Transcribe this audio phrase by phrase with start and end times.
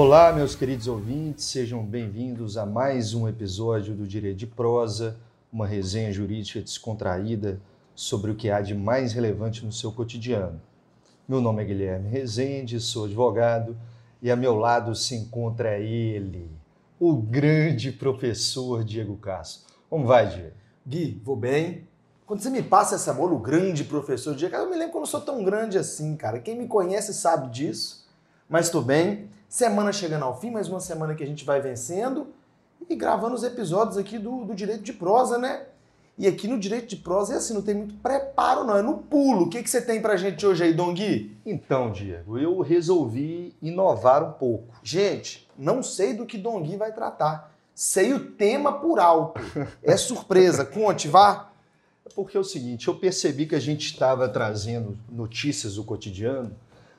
[0.00, 5.16] Olá, meus queridos ouvintes, sejam bem-vindos a mais um episódio do Direito de Prosa,
[5.52, 7.60] uma resenha jurídica descontraída
[7.96, 10.62] sobre o que há de mais relevante no seu cotidiano.
[11.26, 13.76] Meu nome é Guilherme Rezende, sou advogado
[14.22, 16.48] e a meu lado se encontra ele,
[17.00, 19.74] o grande professor Diego Castro.
[19.90, 20.54] Como vai, Diego?
[20.86, 21.88] Gui, vou bem.
[22.24, 25.00] Quando você me passa essa bola, o grande professor Diego, eu me lembro que eu
[25.00, 26.38] não sou tão grande assim, cara.
[26.38, 28.06] Quem me conhece sabe disso,
[28.48, 29.28] mas estou bem.
[29.48, 32.26] Semana chegando ao fim, mais uma semana que a gente vai vencendo
[32.86, 35.64] e gravando os episódios aqui do, do Direito de Prosa, né?
[36.18, 38.98] E aqui no Direito de Prosa é assim, não tem muito preparo não, é no
[38.98, 39.46] pulo.
[39.46, 41.34] O que, que você tem pra gente hoje aí, Dongui?
[41.46, 44.66] Então, Diego, eu resolvi inovar um pouco.
[44.82, 47.50] Gente, não sei do que Dongui vai tratar.
[47.74, 49.40] Sei o tema por alto.
[49.82, 50.62] É surpresa.
[50.66, 51.50] Conte, vá.
[52.14, 56.54] Porque é o seguinte, eu percebi que a gente estava trazendo notícias do cotidiano,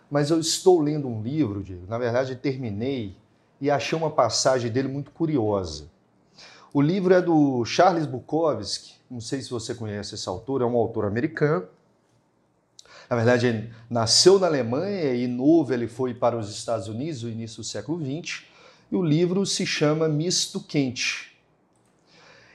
[0.10, 3.16] mas eu estou lendo um livro, Diego, na verdade terminei,
[3.62, 5.90] e achei uma passagem dele muito curiosa.
[6.74, 10.78] O livro é do Charles Bukowski, não sei se você conhece esse autor, é um
[10.78, 11.68] autor americano.
[13.10, 17.30] Na verdade, ele nasceu na Alemanha e novo ele foi para os Estados Unidos no
[17.30, 18.44] início do século XX.
[18.92, 21.36] E o livro se chama Misto Quente.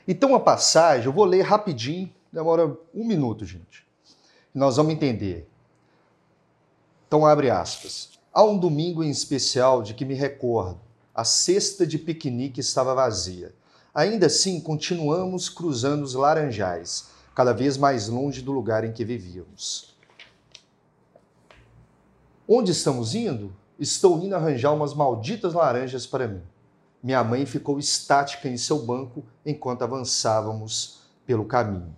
[0.07, 3.85] Então, a passagem, eu vou ler rapidinho, demora um minuto, gente.
[4.53, 5.45] Nós vamos entender.
[7.07, 8.09] Então, abre aspas.
[8.33, 10.79] Há um domingo em especial de que me recordo.
[11.13, 13.55] A cesta de piquenique estava vazia.
[13.93, 19.95] Ainda assim, continuamos cruzando os laranjais, cada vez mais longe do lugar em que vivíamos.
[22.47, 23.55] Onde estamos indo?
[23.79, 26.41] Estou indo arranjar umas malditas laranjas para mim.
[27.01, 31.95] Minha mãe ficou estática em seu banco enquanto avançávamos pelo caminho.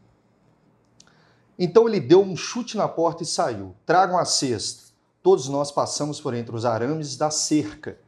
[1.58, 3.76] Então ele deu um chute na porta e saiu.
[3.86, 4.87] Tragam a cesta.
[5.28, 8.00] Todos nós passamos por entre os arames da cerca.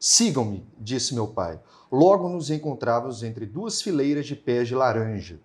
[0.00, 1.60] Sigam-me, disse meu pai.
[1.92, 5.38] Logo nos encontrávamos entre duas fileiras de pés de laranja,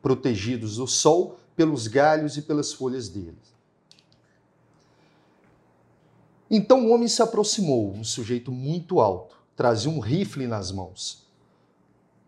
[0.00, 3.54] protegidos do sol pelos galhos e pelas folhas deles.
[6.50, 11.26] Então o homem se aproximou, um sujeito muito alto, trazia um rifle nas mãos.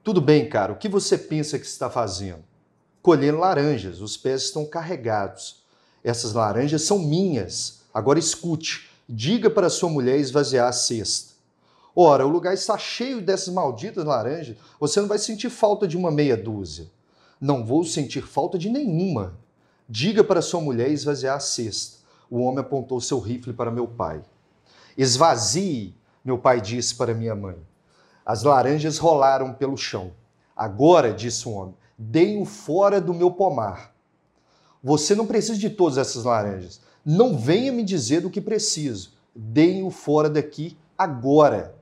[0.03, 2.45] Tudo bem, cara, o que você pensa que está fazendo?
[3.01, 5.65] Colhendo laranjas, os pés estão carregados.
[6.05, 7.83] Essas laranjas são minhas.
[7.95, 11.35] Agora escute, diga para sua mulher esvaziar a cesta.
[11.95, 16.11] Ora, o lugar está cheio dessas malditas laranjas, você não vai sentir falta de uma
[16.11, 16.91] meia dúzia.
[17.41, 19.39] Não vou sentir falta de nenhuma.
[19.89, 21.99] Diga para sua mulher esvaziar a cesta.
[22.29, 24.23] O homem apontou seu rifle para meu pai.
[24.99, 25.95] Esvazie,
[26.25, 27.57] meu pai disse para minha mãe.
[28.27, 30.13] As laranjas rolaram pelo chão.
[30.57, 33.95] Agora, disse o homem, deem-o fora do meu pomar.
[34.83, 36.81] Você não precisa de todas essas laranjas.
[37.05, 39.13] Não venha me dizer do que preciso.
[39.35, 41.75] Deem-o fora daqui agora.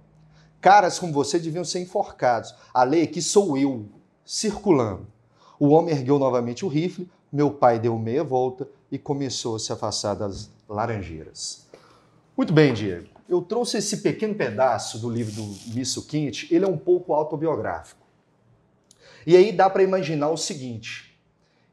[0.61, 2.55] Caras como você deviam ser enforcados.
[2.73, 3.87] A lei aqui sou eu,
[4.25, 5.07] circulando.
[5.59, 9.73] O homem ergueu novamente o rifle, meu pai deu meia volta e começou a se
[9.73, 11.67] afastar das laranjeiras.
[12.37, 13.07] Muito bem, Diego.
[13.29, 18.03] Eu trouxe esse pequeno pedaço do livro do Misso Quinte, ele é um pouco autobiográfico.
[19.27, 21.12] E aí dá para imaginar o seguinte: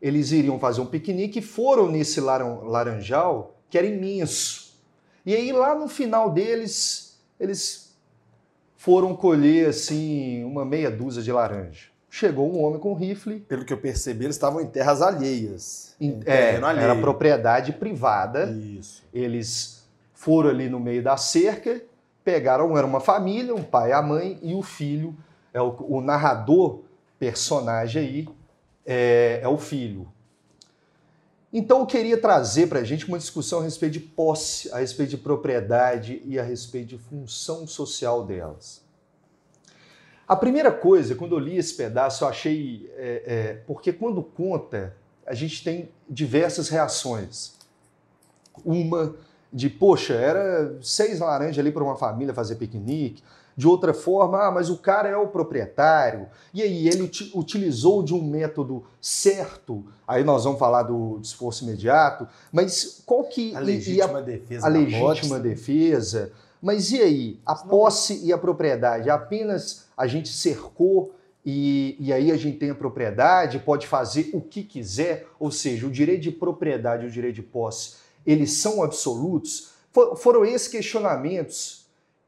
[0.01, 4.73] eles iriam fazer um piquenique e foram nesse laranjal que era imenso.
[5.25, 7.95] E aí lá no final deles, eles
[8.77, 11.89] foram colher assim uma meia dúzia de laranja.
[12.09, 13.39] Chegou um homem com um rifle.
[13.41, 15.95] Pelo que eu percebi, eles estavam em terras alheias.
[16.01, 18.45] Em, é, era propriedade privada.
[18.49, 19.03] Isso.
[19.13, 21.81] Eles foram ali no meio da cerca,
[22.23, 25.15] pegaram, era uma família, um pai, a mãe e o filho.
[25.53, 26.81] É o, o narrador,
[27.19, 28.27] personagem aí,
[28.91, 30.11] é, é o filho.
[31.53, 35.11] Então eu queria trazer para a gente uma discussão a respeito de posse, a respeito
[35.11, 38.81] de propriedade e a respeito de função social delas.
[40.27, 42.91] A primeira coisa, quando eu li esse pedaço, eu achei.
[42.97, 47.53] É, é, porque quando conta, a gente tem diversas reações.
[48.65, 49.15] Uma
[49.51, 53.23] de, poxa, era seis laranjas ali para uma família fazer piquenique
[53.59, 58.13] de outra forma, ah, mas o cara é o proprietário, e aí ele utilizou de
[58.13, 63.53] um método certo, aí nós vamos falar do esforço imediato, mas qual que...
[63.53, 64.65] A legítima a, defesa.
[64.65, 65.41] A legítima posse.
[65.41, 71.13] defesa, mas e aí, a posse e a propriedade, apenas a gente cercou
[71.45, 75.85] e, e, aí a gente tem a propriedade, pode fazer o que quiser, ou seja,
[75.85, 77.95] o direito de propriedade e o direito de posse,
[78.25, 79.71] eles são absolutos?
[79.91, 81.78] For, foram esses questionamentos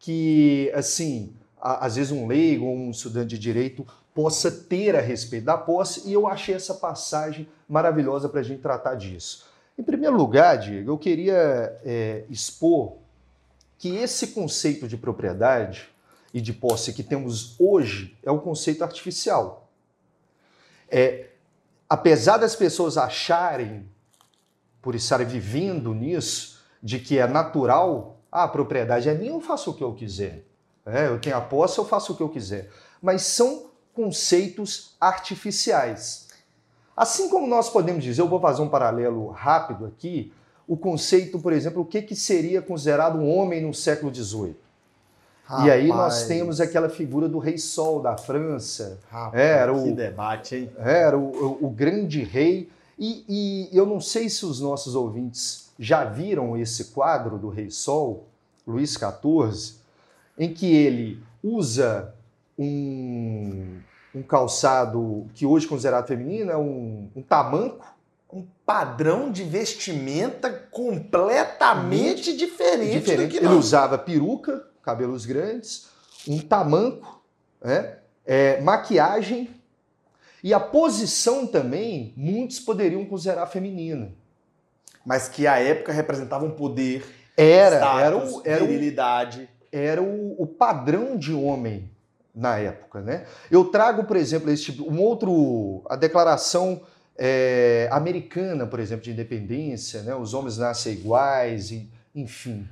[0.01, 1.31] que, assim,
[1.62, 6.09] às vezes um leigo ou um estudante de direito possa ter a respeito da posse,
[6.09, 9.45] e eu achei essa passagem maravilhosa para a gente tratar disso.
[9.77, 12.98] Em primeiro lugar, Diego, eu queria é, expor
[13.77, 15.88] que esse conceito de propriedade
[16.33, 19.69] e de posse que temos hoje é um conceito artificial.
[20.89, 21.27] É,
[21.88, 23.88] apesar das pessoas acharem,
[24.81, 29.72] por estarem vivendo nisso, de que é natural, ah, a propriedade é minha, eu faço
[29.72, 30.45] o que eu quiser.
[30.86, 32.69] É, eu tenho a posse, eu faço o que eu quiser.
[33.01, 36.30] Mas são conceitos artificiais.
[36.95, 40.33] Assim como nós podemos dizer, eu vou fazer um paralelo rápido aqui,
[40.68, 44.56] o conceito, por exemplo, o que, que seria considerado um homem no século XVIII.
[45.44, 45.68] Rapaz.
[45.68, 49.00] E aí nós temos aquela figura do rei Sol da França.
[49.10, 50.72] Rapaz, era o, que debate, hein?
[50.78, 52.69] Era o, o, o grande rei.
[52.98, 57.72] E, e, eu não sei se os nossos ouvintes já viram esse quadro do rei
[57.72, 58.28] Sol,
[58.68, 59.80] Luís XIV,
[60.38, 62.13] em que ele usa
[62.56, 63.80] um,
[64.13, 67.83] um calçado que hoje é considerado feminino, é um, um tamanco.
[68.31, 73.31] Um padrão de vestimenta completamente diferente, diferente.
[73.31, 75.88] que Ele usava peruca, cabelos grandes,
[76.25, 77.22] um tamanco,
[77.62, 77.98] né?
[78.25, 79.50] é, maquiagem
[80.44, 84.13] e a posição também, muitos poderiam considerar feminina.
[85.06, 87.03] Mas que à época representava um poder,
[87.36, 89.50] era, status, era, o, era virilidade.
[89.71, 91.89] Era o, o padrão de homem
[92.33, 93.25] na época, né?
[93.50, 96.81] Eu trago, por exemplo, esse tipo, um outro, a declaração
[97.18, 100.15] é, americana, por exemplo, de independência, né?
[100.15, 102.68] Os homens nascem iguais, e, enfim,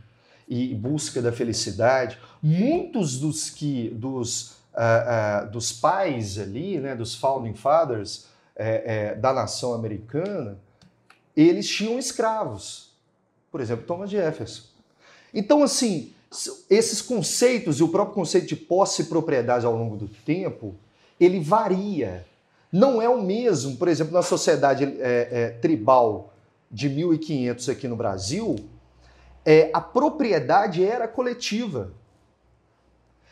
[0.47, 2.17] e busca da felicidade.
[2.41, 6.95] Muitos dos que dos uh, uh, dos pais ali, né?
[6.95, 10.57] Dos founding fathers é, é, da nação americana,
[11.47, 12.89] eles tinham escravos.
[13.51, 14.63] Por exemplo, Thomas Jefferson.
[15.33, 16.13] Então, assim,
[16.69, 20.75] esses conceitos e o próprio conceito de posse e propriedade ao longo do tempo,
[21.19, 22.25] ele varia.
[22.71, 26.33] Não é o mesmo, por exemplo, na sociedade é, é, tribal
[26.69, 28.55] de 1500 aqui no Brasil,
[29.43, 31.91] é, a propriedade era coletiva.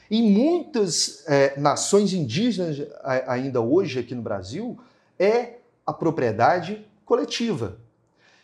[0.09, 2.81] Em muitas é, nações indígenas
[3.27, 4.79] ainda hoje aqui no Brasil,
[5.19, 7.77] é a propriedade coletiva.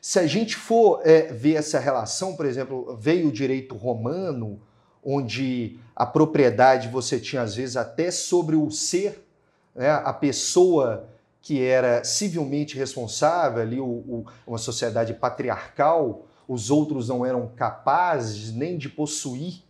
[0.05, 4.61] Se a gente for é, ver essa relação, por exemplo, veio o direito romano,
[5.01, 9.25] onde a propriedade você tinha às vezes até sobre o ser,
[9.73, 11.07] né, a pessoa
[11.41, 18.51] que era civilmente responsável, ali o, o, uma sociedade patriarcal, os outros não eram capazes
[18.51, 19.63] nem de possuir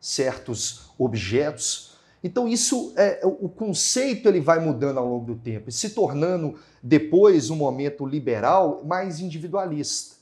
[0.00, 1.89] certos objetos.
[2.22, 7.48] Então isso é o conceito ele vai mudando ao longo do tempo, se tornando depois
[7.48, 10.16] um momento liberal mais individualista,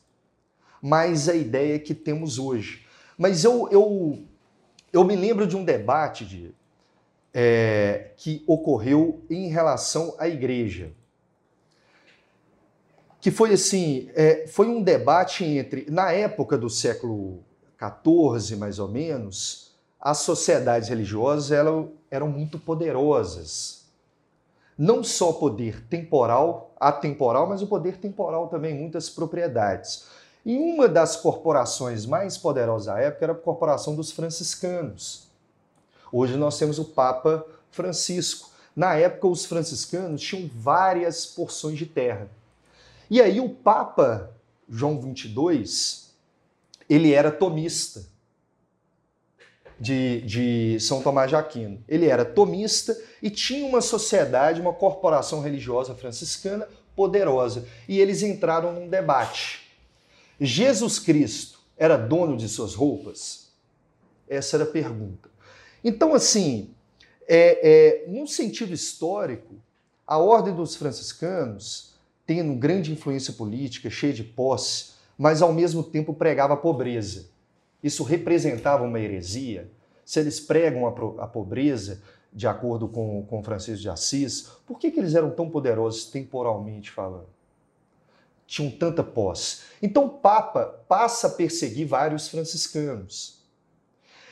[0.80, 2.86] mais a ideia que temos hoje.
[3.16, 4.22] Mas eu, eu,
[4.92, 6.54] eu me lembro de um debate de,
[7.34, 10.92] é, que ocorreu em relação à igreja.
[13.20, 17.44] Que foi assim, é, foi um debate entre, na época do século
[17.76, 19.67] XIV, mais ou menos,
[20.00, 23.84] as sociedades religiosas eram, eram muito poderosas.
[24.76, 30.06] Não só poder temporal, atemporal, mas o poder temporal também, muitas propriedades.
[30.46, 35.26] E uma das corporações mais poderosas da época era a corporação dos franciscanos.
[36.12, 38.50] Hoje nós temos o Papa Francisco.
[38.74, 42.30] Na época, os franciscanos tinham várias porções de terra.
[43.10, 44.30] E aí o Papa
[44.68, 46.14] João 22,
[46.88, 48.04] ele era tomista
[49.78, 51.82] de, de São Tomás de Aquino.
[51.88, 57.66] Ele era tomista e tinha uma sociedade, uma corporação religiosa franciscana poderosa.
[57.88, 59.68] E eles entraram num debate.
[60.40, 63.48] Jesus Cristo era dono de suas roupas?
[64.28, 65.28] Essa era a pergunta.
[65.82, 66.70] Então, assim,
[67.26, 69.54] é, é, num sentido histórico,
[70.06, 71.94] a ordem dos franciscanos,
[72.26, 77.26] tendo grande influência política, cheia de posse, mas ao mesmo tempo pregava a pobreza
[77.82, 79.70] isso representava uma heresia?
[80.04, 84.98] Se eles pregam a, pobreza, de acordo com, com Francisco de Assis, por que, que
[84.98, 87.28] eles eram tão poderosos temporalmente falando?
[88.46, 89.64] Tinham tanta posse.
[89.82, 93.38] Então o Papa passa a perseguir vários franciscanos.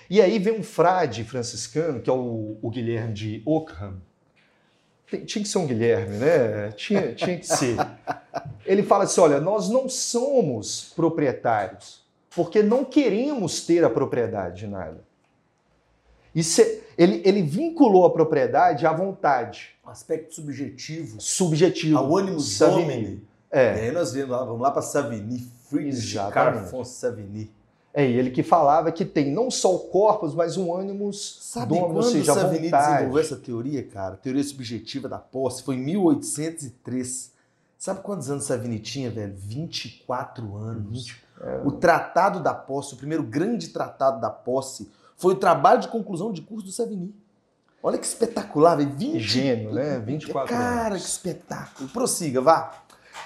[0.09, 4.01] E aí vem um frade franciscano, que é o, o Guilherme de Ockham.
[5.11, 6.73] Tem, tinha que ser um Guilherme, né?
[6.73, 7.77] Tinha, tinha que ser.
[8.65, 12.06] Ele fala assim: olha, nós não somos proprietários
[12.37, 15.03] porque não queremos ter a propriedade de nada.
[16.37, 19.71] É, ele, ele vinculou a propriedade à vontade.
[19.85, 21.19] Um aspecto subjetivo.
[21.19, 21.97] Subjetivo.
[21.97, 23.27] Ao ânimo domini.
[23.51, 23.77] É.
[23.77, 27.51] E aí nós vemos lá, vamos lá para Savigny, Friedrich Carfonso Savigny.
[27.95, 31.95] É, ele que falava que tem não só o corpus, mas um ânimos Sabe dono,
[31.95, 34.17] ou seja, Savigny desenvolveu essa teoria, cara?
[34.17, 37.33] Teoria subjetiva da posse, foi em 1803.
[37.79, 39.35] Sabe quantos anos Savigny tinha, velho?
[39.35, 41.07] 24 anos.
[41.07, 41.26] 24.
[41.41, 41.61] É.
[41.65, 46.33] O Tratado da Posse, o primeiro grande tratado da posse, foi o trabalho de conclusão
[46.33, 47.15] de curso do Savigny.
[47.83, 48.91] Olha que espetacular, velho.
[48.91, 49.19] 20...
[49.21, 49.99] Gênio, né?
[49.99, 51.03] 24 Cara, anos.
[51.03, 51.89] que espetáculo.
[51.91, 52.73] Prossiga, vá.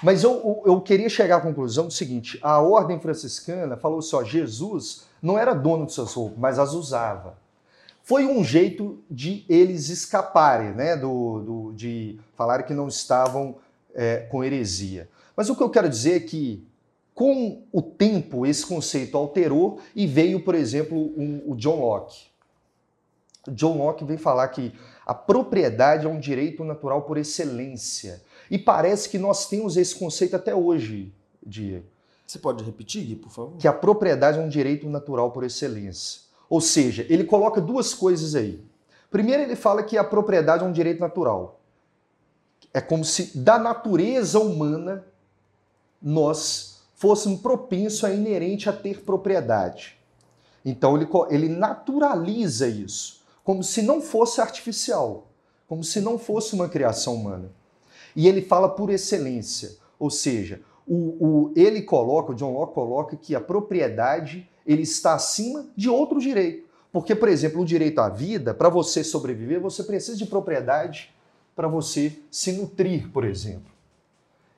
[0.01, 5.05] Mas eu, eu, queria chegar à conclusão do seguinte: a ordem franciscana falou só, Jesus
[5.21, 7.35] não era dono de suas roupas, mas as usava.
[8.03, 10.95] Foi um jeito de eles escaparem, né?
[10.95, 13.55] Do, do de falar que não estavam
[13.93, 15.09] é, com heresia.
[15.35, 16.67] Mas o que eu quero dizer é que,
[17.13, 22.31] com o tempo, esse conceito alterou e veio, por exemplo, um, o John Locke.
[23.47, 24.73] O John Locke vem falar que
[25.05, 28.21] a propriedade é um direito natural por excelência.
[28.49, 31.13] E parece que nós temos esse conceito até hoje,
[31.45, 31.85] Diego.
[32.25, 33.57] Você pode repetir, Gui, por favor?
[33.57, 36.21] Que a propriedade é um direito natural por excelência.
[36.49, 38.63] Ou seja, ele coloca duas coisas aí.
[39.09, 41.59] Primeiro, ele fala que a propriedade é um direito natural.
[42.73, 45.05] É como se da natureza humana
[46.01, 49.97] nós fôssemos propensos a inerente a ter propriedade.
[50.63, 55.27] Então ele, ele naturaliza isso, como se não fosse artificial,
[55.67, 57.51] como se não fosse uma criação humana.
[58.15, 63.15] E ele fala por excelência, ou seja, o, o, ele coloca, o John Locke coloca
[63.15, 66.69] que a propriedade ele está acima de outro direito.
[66.91, 71.11] Porque, por exemplo, o direito à vida, para você sobreviver, você precisa de propriedade
[71.55, 73.70] para você se nutrir, por exemplo.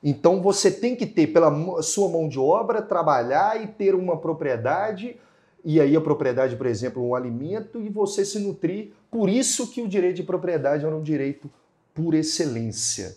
[0.06, 1.50] Então você tem que ter pela
[1.82, 5.16] sua mão de obra, trabalhar e ter uma propriedade,
[5.64, 8.92] e aí a propriedade, por exemplo, um alimento, e você se nutrir.
[9.10, 11.50] Por isso que o direito de propriedade era um direito
[11.94, 13.16] por excelência.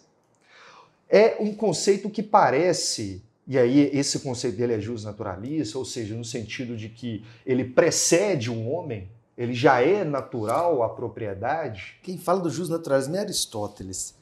[1.10, 6.16] É um conceito que parece, e aí esse conceito dele é jus naturalista, ou seja,
[6.16, 11.98] no sentido de que ele precede um homem, ele já é natural a propriedade.
[12.02, 14.17] Quem fala do jus naturalismo é Aristóteles.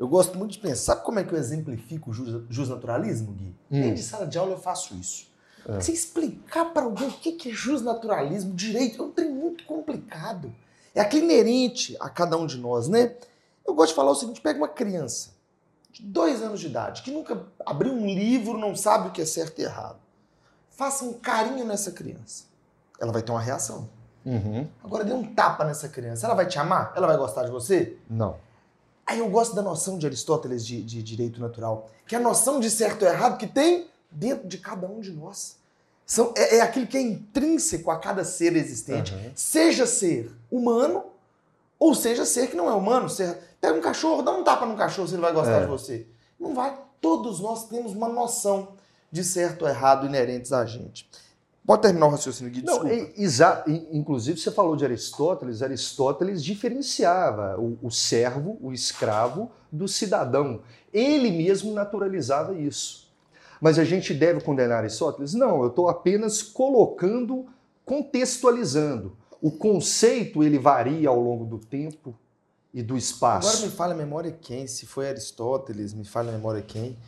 [0.00, 3.54] Eu gosto muito de pensar, sabe como é que eu exemplifico o jus, naturalismo, Gui?
[3.70, 3.82] Hum.
[3.82, 5.28] Dentro de sala de aula eu faço isso.
[5.68, 5.74] É.
[5.74, 10.50] Você explicar para alguém o que é jus naturalismo, direito, é um trem muito complicado.
[10.94, 13.14] É aquele inerente a cada um de nós, né?
[13.66, 15.32] Eu gosto de falar o seguinte: pega uma criança
[15.92, 19.26] de dois anos de idade, que nunca abriu um livro, não sabe o que é
[19.26, 19.98] certo e errado.
[20.70, 22.44] Faça um carinho nessa criança.
[22.98, 23.86] Ela vai ter uma reação.
[24.24, 24.66] Uhum.
[24.82, 26.26] Agora dê um tapa nessa criança.
[26.26, 26.94] Ela vai te amar?
[26.96, 27.98] Ela vai gostar de você?
[28.08, 28.36] Não.
[29.10, 32.60] Aí eu gosto da noção de Aristóteles de, de direito natural, que é a noção
[32.60, 35.56] de certo e errado que tem dentro de cada um de nós.
[36.06, 39.32] São, é, é aquilo que é intrínseco a cada ser existente, uhum.
[39.34, 41.06] seja ser humano
[41.76, 43.10] ou seja ser que não é humano.
[43.10, 45.60] Ser, pega um cachorro, dá um tapa no cachorro se ele vai gostar é.
[45.62, 46.06] de você.
[46.38, 46.78] Não vai.
[47.00, 48.76] Todos nós temos uma noção
[49.10, 51.10] de certo ou errado inerentes a gente.
[51.70, 52.82] Pode terminar o raciocínio, Gui, Não,
[53.16, 53.62] exa
[53.92, 55.62] inclusive, você falou de Aristóteles.
[55.62, 60.62] Aristóteles diferenciava o, o servo, o escravo, do cidadão.
[60.92, 63.08] Ele mesmo naturalizava isso.
[63.60, 65.32] Mas a gente deve condenar Aristóteles?
[65.32, 67.46] Não, eu estou apenas colocando,
[67.84, 69.16] contextualizando.
[69.40, 72.18] O conceito ele varia ao longo do tempo
[72.74, 73.48] e do espaço.
[73.48, 76.98] Agora me fala a memória quem, se foi Aristóteles, me fala a memória quem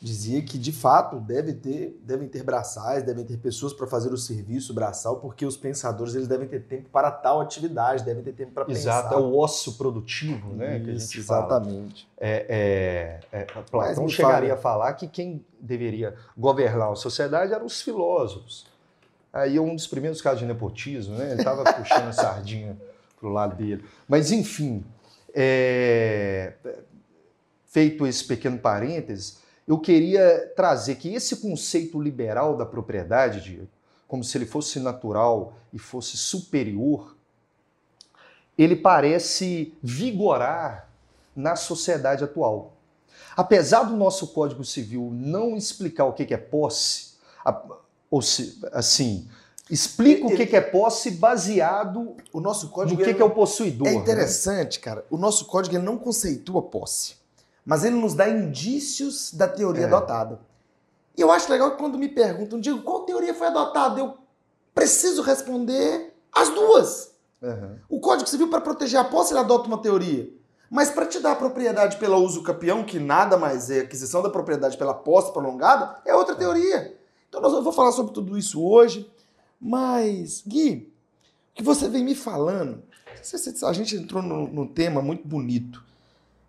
[0.00, 4.18] dizia que de fato deve ter, devem ter braçais, devem ter pessoas para fazer o
[4.18, 8.52] serviço braçal, porque os pensadores eles devem ter tempo para tal atividade, devem ter tempo
[8.52, 8.80] para pensar.
[8.80, 10.76] Exato, é o ócio produtivo, né?
[10.76, 12.08] Isso, que a gente exatamente.
[12.18, 14.58] É, é, é, Platão chegaria fala...
[14.58, 18.66] a falar que quem deveria governar a sociedade eram os filósofos.
[19.32, 21.32] Aí um dos primeiros casos de nepotismo, né?
[21.32, 22.76] Ele estava puxando a sardinha
[23.18, 23.84] para o lado dele.
[24.06, 24.84] Mas enfim,
[25.34, 26.52] é...
[27.64, 33.62] feito esse pequeno parênteses eu queria trazer que esse conceito liberal da propriedade, de,
[34.06, 37.16] como se ele fosse natural e fosse superior,
[38.56, 40.88] ele parece vigorar
[41.34, 42.74] na sociedade atual.
[43.36, 47.14] Apesar do nosso Código Civil não explicar o que é posse,
[48.10, 49.28] ou se, assim,
[49.68, 53.30] explica ele, o que é posse baseado o nosso código no que, que é o
[53.30, 53.88] possuidor.
[53.88, 53.96] É né?
[53.96, 54.84] interessante, né?
[54.84, 55.04] cara.
[55.10, 57.23] O nosso código ele não conceitua posse
[57.64, 59.86] mas ele nos dá indícios da teoria é.
[59.86, 60.40] adotada.
[61.16, 64.00] E eu acho legal que quando me perguntam, digo, qual teoria foi adotada?
[64.00, 64.14] Eu
[64.74, 67.12] preciso responder as duas.
[67.40, 67.78] Uhum.
[67.88, 70.28] O Código Civil, para proteger a posse, ele adota uma teoria.
[70.68, 74.28] Mas para te dar a propriedade pelo uso capião, que nada mais é aquisição da
[74.28, 76.98] propriedade pela posse prolongada, é outra teoria.
[77.28, 79.08] Então nós, eu vou falar sobre tudo isso hoje.
[79.60, 80.92] Mas, Gui,
[81.52, 82.82] o que você vem me falando,
[83.62, 85.84] a gente entrou num tema muito bonito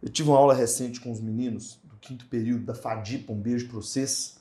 [0.02, 3.68] eu tive uma aula recente com os meninos do quinto período da FADIPA, um beijo
[3.68, 4.38] para vocês,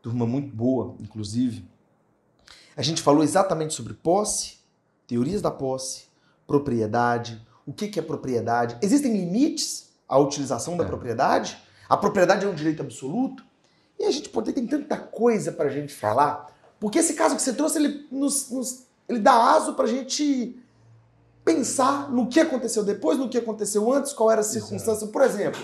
[0.00, 1.68] turma muito boa, inclusive.
[2.76, 4.58] A gente falou exatamente sobre posse,
[5.06, 6.04] teorias da posse,
[6.46, 8.76] propriedade, o que é propriedade.
[8.82, 10.86] Existem limites à utilização da é.
[10.86, 11.58] propriedade?
[11.88, 13.44] A propriedade é um direito absoluto?
[13.98, 16.52] E a gente pode ter tem tanta coisa para a gente falar.
[16.80, 20.60] Porque esse caso que você trouxe, ele, nos, nos, ele dá aso para a gente
[21.44, 25.06] pensar no que aconteceu depois, no que aconteceu antes, qual era a circunstância.
[25.08, 25.60] Por exemplo,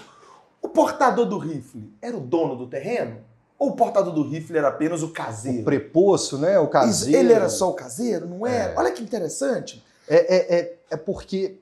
[0.60, 3.18] o portador do rifle era o dono do terreno?
[3.58, 5.62] Ou o portador do rifle era apenas o caseiro?
[5.62, 6.58] O preposto, né?
[6.58, 7.18] O caseiro.
[7.18, 8.72] Ele era só o caseiro, não era?
[8.72, 8.78] É.
[8.78, 9.84] Olha que interessante.
[10.06, 11.58] É, é, é, é porque,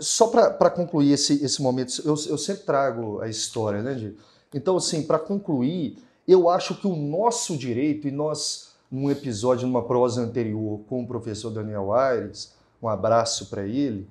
[0.00, 4.16] só para concluir esse, esse momento, eu, eu sempre trago a história, né, de,
[4.54, 9.84] Então, assim, para concluir, eu acho que o nosso direito, e nós, num episódio, numa
[9.84, 14.08] prosa anterior com o professor Daniel Aires, um abraço para ele,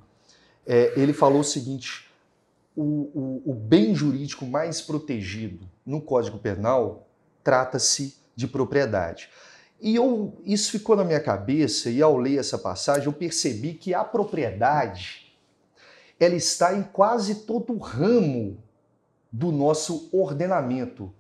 [0.66, 2.10] é, ele falou o seguinte:
[2.76, 7.08] o, o, o bem jurídico mais protegido no Código Penal
[7.44, 9.30] trata-se de propriedade.
[9.82, 13.94] E eu, isso ficou na minha cabeça e ao ler essa passagem eu percebi que
[13.94, 15.36] a propriedade
[16.20, 18.64] ela está em quase todo o ramo
[19.32, 21.12] do nosso ordenamento,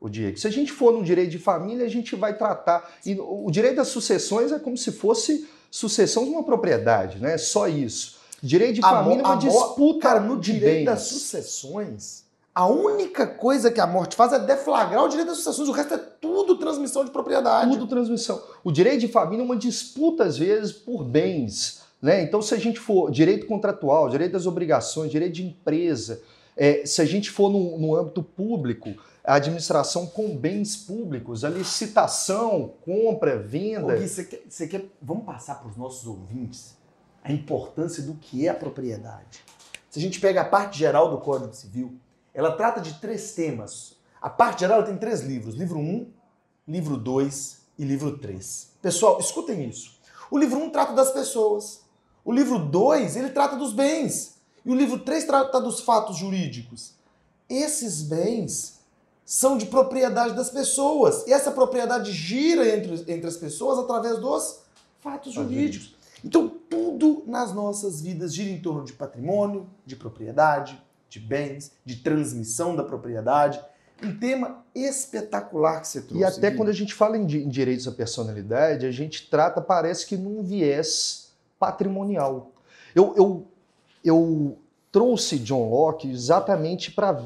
[0.00, 0.38] o Diego.
[0.38, 2.90] Se a gente for no direito de família, a gente vai tratar.
[3.04, 7.36] E o direito das sucessões é como se fosse sucessão de uma propriedade, né?
[7.36, 8.16] Só isso.
[8.42, 10.00] Direito de família é uma disputa.
[10.00, 15.08] Cara, no direito das sucessões, a única coisa que a morte faz é deflagrar o
[15.08, 17.70] direito das sucessões, o resto é tudo transmissão de propriedade.
[17.70, 18.42] Tudo transmissão.
[18.64, 21.82] O direito de família é uma disputa, às vezes, por bens.
[22.00, 22.22] Né?
[22.22, 26.22] Então, se a gente for direito contratual, direito das obrigações, direito de empresa,
[26.56, 31.50] é, se a gente for no, no âmbito público, a administração com bens públicos, a
[31.50, 33.94] licitação, compra, venda.
[33.94, 36.76] Ô, Gui, você quer, quer, vamos passar para os nossos ouvintes
[37.22, 39.44] a importância do que é a propriedade.
[39.90, 41.98] Se a gente pega a parte geral do Código Civil,
[42.32, 43.96] ela trata de três temas.
[44.22, 46.06] A parte geral tem três livros: livro 1, um,
[46.68, 48.72] livro 2 e livro 3.
[48.80, 49.98] Pessoal, escutem isso.
[50.30, 51.80] O livro 1 um trata das pessoas.
[52.24, 54.35] O livro 2, ele trata dos bens.
[54.66, 56.94] E o livro 3 trata dos fatos jurídicos.
[57.48, 58.80] Esses bens
[59.24, 61.24] são de propriedade das pessoas.
[61.26, 64.58] E essa propriedade gira entre, entre as pessoas através dos
[65.00, 65.94] fatos jurídicos.
[66.24, 71.96] Então, tudo nas nossas vidas gira em torno de patrimônio, de propriedade, de bens, de
[71.96, 73.60] transmissão da propriedade.
[74.02, 76.22] Um tema espetacular que você trouxe.
[76.22, 80.06] E até quando a gente fala em, em direitos à personalidade, a gente trata, parece
[80.06, 82.50] que num viés patrimonial.
[82.94, 83.46] Eu, eu,
[84.06, 84.58] eu
[84.92, 87.22] trouxe John Locke exatamente para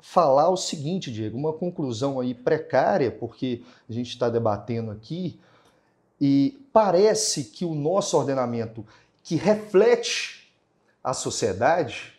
[0.00, 5.38] falar o seguinte, Diego, uma conclusão aí precária, porque a gente está debatendo aqui,
[6.20, 8.84] e parece que o nosso ordenamento,
[9.22, 10.52] que reflete
[11.02, 12.14] a sociedade,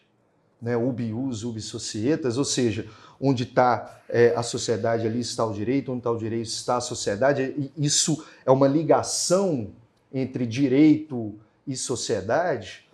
[0.62, 2.88] né, ubi us, ubi societas, ou seja,
[3.20, 6.82] onde está é, a sociedade, ali está o direito, onde está o direito está a
[6.82, 7.72] sociedade.
[7.76, 9.72] E isso é uma ligação
[10.14, 12.87] entre direito e sociedade.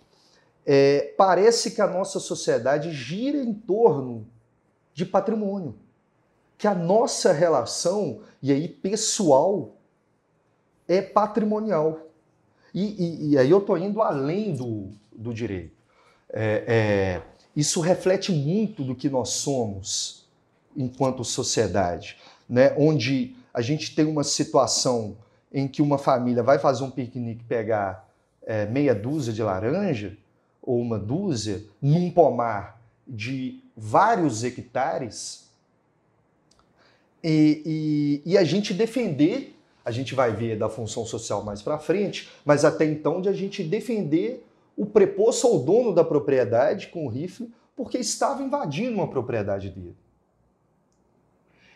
[0.66, 4.26] É, parece que a nossa sociedade gira em torno
[4.94, 5.74] de patrimônio,
[6.56, 9.76] que a nossa relação, e aí pessoal,
[10.88, 12.00] é patrimonial.
[12.72, 15.74] E, e, e aí eu estou indo além do, do direito.
[16.32, 17.22] É, é,
[17.54, 20.26] isso reflete muito do que nós somos
[20.76, 22.16] enquanto sociedade,
[22.48, 22.74] né?
[22.76, 25.16] onde a gente tem uma situação
[25.52, 28.08] em que uma família vai fazer um piquenique pegar
[28.42, 30.16] é, meia dúzia de laranja
[30.64, 35.50] ou uma dúzia num pomar de vários hectares
[37.22, 41.78] e, e, e, a gente defender, a gente vai ver da função social mais para
[41.78, 44.46] frente, mas até então de a gente defender
[44.76, 49.96] o preposto ou dono da propriedade com o rifle porque estava invadindo uma propriedade dele.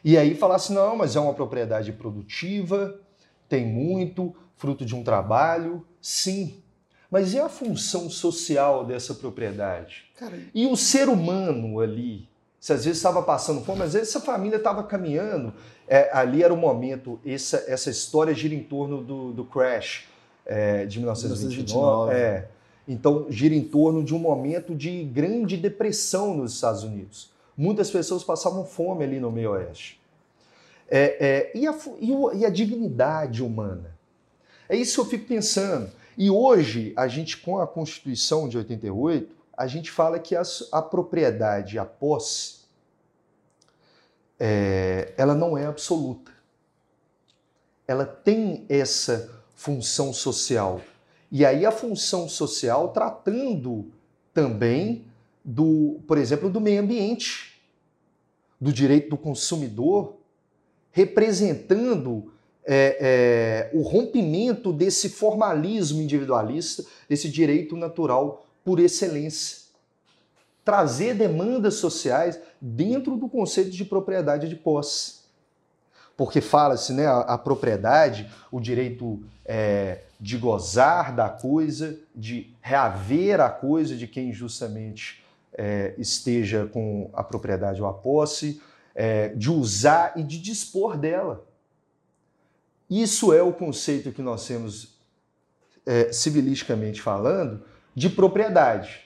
[0.05, 3.01] E aí falasse, não, mas é uma propriedade produtiva,
[3.49, 6.63] tem muito, fruto de um trabalho, sim.
[7.11, 10.05] Mas e a função social dessa propriedade?
[10.19, 12.29] Cara, e o ser humano ali?
[12.61, 15.55] Se às vezes estava passando fome, às vezes essa família estava caminhando,
[15.87, 20.07] é, ali era o momento, essa, essa história gira em torno do, do crash
[20.45, 22.11] é, de 1929.
[22.11, 22.15] 1929.
[22.15, 22.49] É,
[22.89, 27.31] então, gira em torno de um momento de grande depressão nos Estados Unidos.
[27.57, 30.01] Muitas pessoas passavam fome ali no meio oeste.
[30.89, 31.77] É, é, e, a,
[32.35, 33.95] e, a, dignidade humana?
[34.69, 35.91] É isso que eu fico pensando.
[36.19, 40.83] E hoje, a gente, com a Constituição de 88, a gente fala que a, a
[40.83, 42.59] propriedade, a posse,
[44.37, 46.33] é, ela não é absoluta.
[47.87, 50.81] Ela tem essa função social
[51.31, 53.93] e aí a função social tratando
[54.35, 55.05] também
[55.45, 57.63] do, por exemplo, do meio ambiente,
[58.61, 60.17] do direito do consumidor,
[60.91, 62.33] representando
[62.71, 69.69] é, é, o rompimento desse formalismo individualista, desse direito natural por excelência.
[70.63, 75.17] Trazer demandas sociais dentro do conceito de propriedade de posse.
[76.15, 83.41] porque fala-se, né, a, a, propriedade, o direito é, de gozar da coisa, de reaver
[83.41, 88.61] a coisa de quem justamente é, esteja com a propriedade ou a posse,
[88.95, 91.48] é, de usar e de dispor dela.
[92.89, 94.99] Isso é o conceito que nós temos,
[95.85, 97.63] é, civilisticamente falando,
[97.95, 99.05] de propriedade.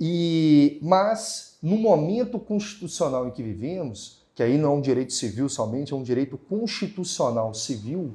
[0.00, 5.48] E, mas, no momento constitucional em que vivemos, que aí não é um direito civil
[5.48, 8.14] somente, é um direito constitucional civil,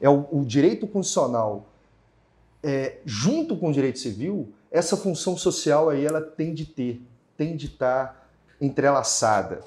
[0.00, 1.68] é o, o direito constitucional
[2.62, 7.02] é, junto com o direito civil, essa função social aí ela tem de ter,
[7.36, 8.26] tem de estar tá
[8.60, 9.60] entrelaçada.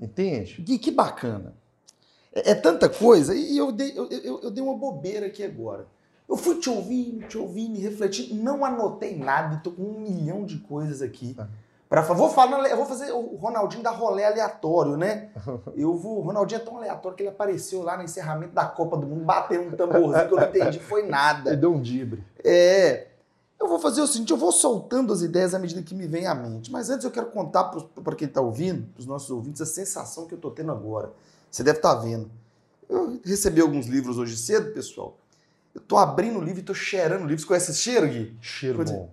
[0.00, 0.62] Entende?
[0.62, 1.54] Gui, que bacana.
[2.34, 5.86] É, é, tanta coisa, e eu dei, eu, eu, eu dei uma bobeira aqui agora.
[6.28, 10.58] Eu fui te ouvindo, te ouvindo, refletindo, não anotei nada, estou com um milhão de
[10.58, 11.34] coisas aqui.
[11.38, 11.48] Ah.
[11.88, 15.30] Pra, vou, falar, eu vou fazer o Ronaldinho da rolê aleatório, né?
[15.74, 16.18] Eu vou.
[16.18, 19.24] O Ronaldinho é tão aleatório que ele apareceu lá no encerramento da Copa do Mundo,
[19.24, 21.48] batendo um tamborzinho que eu não entendi, foi nada.
[21.50, 22.22] Ele deu um dibre.
[22.44, 23.06] É.
[23.58, 26.26] Eu vou fazer o seguinte: eu vou soltando as ideias à medida que me vem
[26.26, 26.70] à mente.
[26.70, 30.26] Mas antes eu quero contar para quem está ouvindo, para os nossos ouvintes, a sensação
[30.26, 31.10] que eu estou tendo agora.
[31.50, 32.30] Você deve estar tá vendo.
[32.88, 35.18] Eu recebi alguns livros hoje cedo, pessoal.
[35.74, 37.40] Eu estou abrindo o livro e estou cheirando o livro.
[37.40, 38.36] Você conhece esse cheiro, Gui?
[38.40, 39.10] Cheiro bom.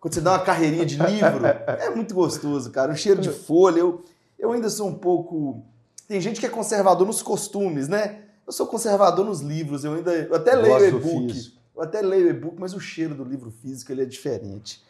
[0.00, 2.92] Quando você dá uma carreirinha de livro, é muito gostoso, cara.
[2.92, 3.80] O cheiro de folha.
[3.80, 4.04] Eu,
[4.38, 5.62] eu ainda sou um pouco.
[6.06, 8.22] Tem gente que é conservador nos costumes, né?
[8.46, 9.84] Eu sou conservador nos livros.
[9.84, 10.14] Eu ainda.
[10.14, 11.58] Eu até leio e-book.
[11.74, 14.82] Eu até leio e-book, mas o cheiro do livro físico ele é diferente.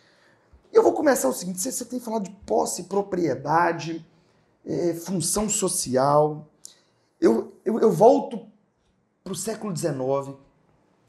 [0.72, 4.06] E eu vou começar o seguinte: você, você tem falado de posse, propriedade,
[4.64, 6.46] é, função social.
[7.20, 8.46] Eu, eu, eu volto
[9.24, 10.36] para o século XIX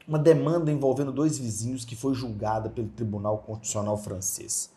[0.06, 4.70] uma demanda envolvendo dois vizinhos que foi julgada pelo Tribunal Constitucional francês.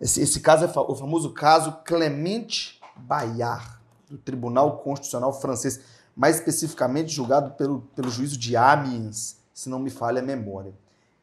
[0.00, 3.78] Esse, esse caso é o famoso caso Clemente Bayard,
[4.10, 5.80] do Tribunal Constitucional francês,
[6.16, 10.74] mais especificamente julgado pelo, pelo juízo de Amiens, se não me falha a memória.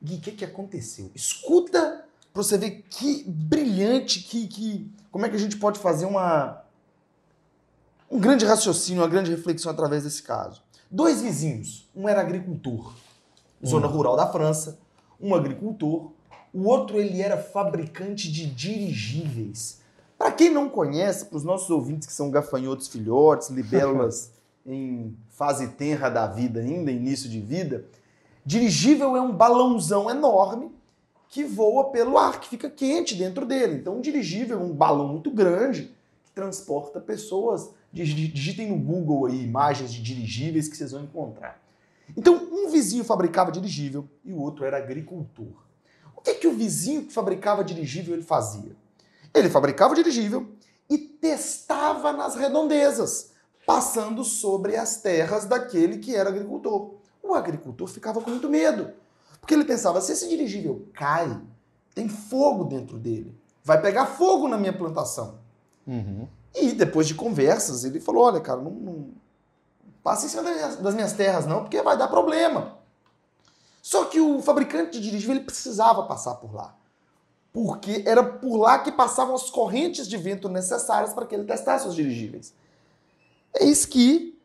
[0.01, 1.12] Gui, o que, que aconteceu?
[1.13, 6.05] Escuta para você ver que brilhante, que, que como é que a gente pode fazer
[6.05, 6.63] uma
[8.09, 10.61] um grande raciocínio, uma grande reflexão através desse caso.
[10.89, 12.93] Dois vizinhos, um era agricultor,
[13.65, 13.91] zona hum.
[13.91, 14.79] rural da França,
[15.21, 16.11] um agricultor,
[16.53, 19.81] o outro ele era fabricante de dirigíveis.
[20.17, 24.31] Para quem não conhece, para os nossos ouvintes que são gafanhotos filhotes, libélulas
[24.65, 27.85] em fase tenra da vida ainda, início de vida,
[28.45, 30.71] dirigível é um balãozão enorme
[31.29, 33.75] que voa pelo ar, que fica quente dentro dele.
[33.75, 35.95] Então, um dirigível é um balão muito grande
[36.25, 37.69] que transporta pessoas.
[37.91, 41.60] Digitem no Google aí imagens de dirigíveis que vocês vão encontrar.
[42.15, 45.54] Então, um vizinho fabricava dirigível e o outro era agricultor.
[46.15, 48.75] O que, que o vizinho que fabricava dirigível ele fazia?
[49.34, 50.47] Ele fabricava o dirigível
[50.89, 53.32] e testava nas redondezas,
[53.65, 56.95] passando sobre as terras daquele que era agricultor.
[57.21, 58.91] O agricultor ficava com muito medo,
[59.39, 61.39] porque ele pensava: se esse dirigível cai,
[61.93, 65.39] tem fogo dentro dele, vai pegar fogo na minha plantação.
[65.86, 66.28] Uhum.
[66.55, 69.09] E depois de conversas, ele falou: olha, cara, não, não,
[70.03, 70.43] Passa em cima
[70.81, 72.77] das minhas terras, não, porque vai dar problema.
[73.81, 76.75] Só que o fabricante de dirigível ele precisava passar por lá.
[77.51, 81.88] Porque era por lá que passavam as correntes de vento necessárias para que ele testasse
[81.88, 82.53] os dirigíveis.
[83.59, 84.39] Eis que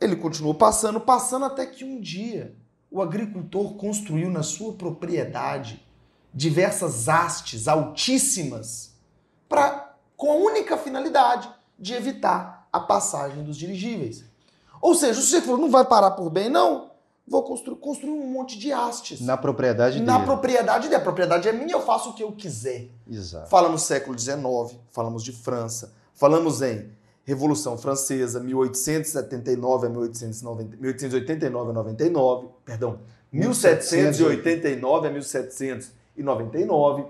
[0.00, 2.54] ele continuou passando, passando até que um dia
[2.90, 5.86] o agricultor construiu na sua propriedade
[6.34, 8.94] diversas hastes altíssimas
[9.48, 9.81] para
[10.22, 14.24] com a única finalidade de evitar a passagem dos dirigíveis.
[14.80, 16.92] Ou seja, o sujeito falou, não vai parar por bem, não.
[17.26, 19.20] Vou construir, construir um monte de hastes.
[19.20, 20.26] Na propriedade Na dele.
[20.26, 20.94] propriedade dele.
[20.94, 22.86] A propriedade é minha, eu faço o que eu quiser.
[23.10, 23.50] Exato.
[23.50, 24.38] Falamos século XIX,
[24.92, 26.88] falamos de França, falamos em
[27.24, 33.00] Revolução Francesa, 1879 a 1890, 1889 a 99, perdão,
[33.32, 37.06] 1789 a 1799,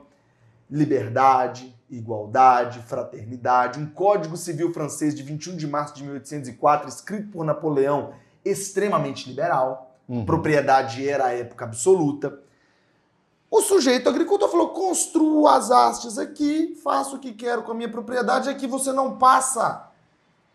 [0.70, 7.45] liberdade, igualdade, fraternidade, um Código Civil francês de 21 de março de 1804, escrito por
[7.45, 10.25] Napoleão, extremamente liberal, uhum.
[10.25, 12.41] propriedade era a época absoluta.
[13.51, 17.91] O sujeito agricultor falou: construo as hastes aqui, faço o que quero com a minha
[17.91, 19.91] propriedade, aqui você não passa.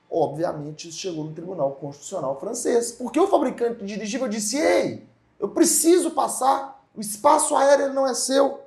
[0.10, 5.08] Obviamente, isso chegou no Tribunal Constitucional francês, porque o fabricante de dirigível disse: ei,
[5.40, 8.67] eu preciso passar, o espaço aéreo não é seu.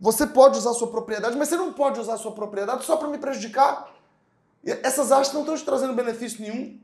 [0.00, 2.96] Você pode usar a sua propriedade, mas você não pode usar a sua propriedade só
[2.96, 3.92] para me prejudicar.
[4.64, 6.78] Essas artes não estão te trazendo benefício nenhum.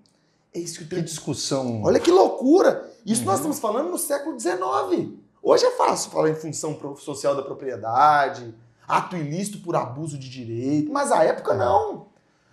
[0.53, 1.83] É isso que, que discussão.
[1.83, 2.91] Olha que loucura!
[3.05, 3.27] Isso uhum.
[3.27, 5.13] nós estamos falando no século XIX.
[5.43, 8.55] Hoje é fácil falar em função social da propriedade,
[8.89, 12.07] ato ilícito por abuso de direito, mas a época não.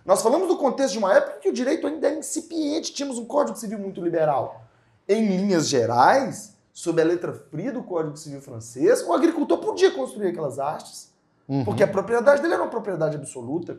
[0.04, 3.24] Nós falamos do contexto de uma época que o direito ainda era incipiente, tínhamos um
[3.24, 4.62] Código Civil muito liberal.
[5.08, 10.28] Em linhas gerais, sob a letra fria do Código Civil francês, o agricultor podia construir
[10.28, 11.12] aquelas hastes,
[11.48, 11.64] uhum.
[11.64, 13.78] porque a propriedade dele era uma propriedade absoluta.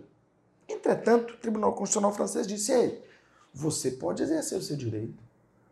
[0.69, 3.03] Entretanto, o Tribunal Constitucional francês disse: Ei,
[3.53, 5.21] você pode exercer o seu direito,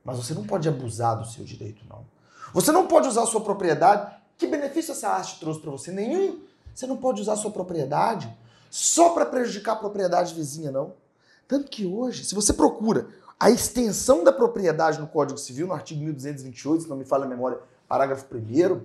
[0.03, 2.05] mas você não pode abusar do seu direito, não.
[2.53, 4.19] Você não pode usar a sua propriedade.
[4.37, 5.91] Que benefício essa haste trouxe para você?
[5.91, 6.41] Nenhum.
[6.73, 8.35] Você não pode usar a sua propriedade
[8.69, 10.93] só para prejudicar a propriedade vizinha, não.
[11.47, 13.09] Tanto que hoje, se você procura
[13.41, 17.27] a extensão da propriedade no Código Civil, no artigo 1228, se não me falha a
[17.27, 18.81] memória, parágrafo 1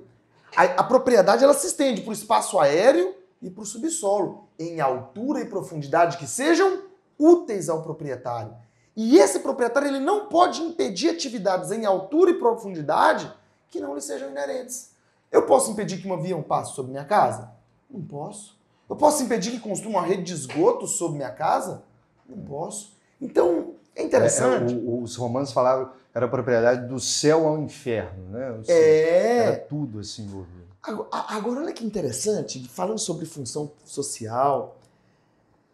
[0.57, 4.81] a, a propriedade ela se estende para o espaço aéreo e para o subsolo, em
[4.81, 6.85] altura e profundidade que sejam
[7.19, 8.57] úteis ao proprietário.
[8.97, 13.31] E esse proprietário ele não pode impedir atividades em altura e profundidade
[13.69, 14.93] que não lhe sejam inerentes.
[15.31, 17.51] Eu posso impedir que um avião passe sobre minha casa?
[17.91, 18.59] Não posso.
[18.89, 21.83] Eu posso impedir que construa uma rede de esgoto sobre minha casa?
[22.27, 22.97] Não posso.
[23.21, 24.75] Então, é interessante.
[24.75, 28.61] É, o, os romanos falavam era propriedade do céu ao inferno, né?
[28.63, 29.37] Seja, é.
[29.39, 30.67] Era tudo assim envolvido.
[30.83, 34.79] Agora, agora, olha que interessante, falando sobre função social,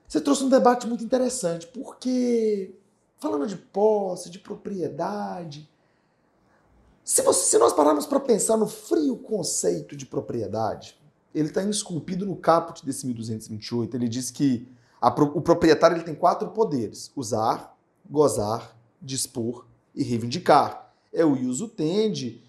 [0.09, 2.75] você trouxe um debate muito interessante, porque
[3.19, 5.71] falando de posse, de propriedade,
[7.05, 11.01] se, você, se nós pararmos para pensar no frio conceito de propriedade,
[11.35, 13.97] ele está esculpido no caput desse 1228.
[13.97, 14.69] Ele diz que
[15.01, 17.72] a, o proprietário ele tem quatro poderes: usar,
[18.09, 20.93] gozar, dispor e reivindicar.
[21.12, 22.43] É o ius tende,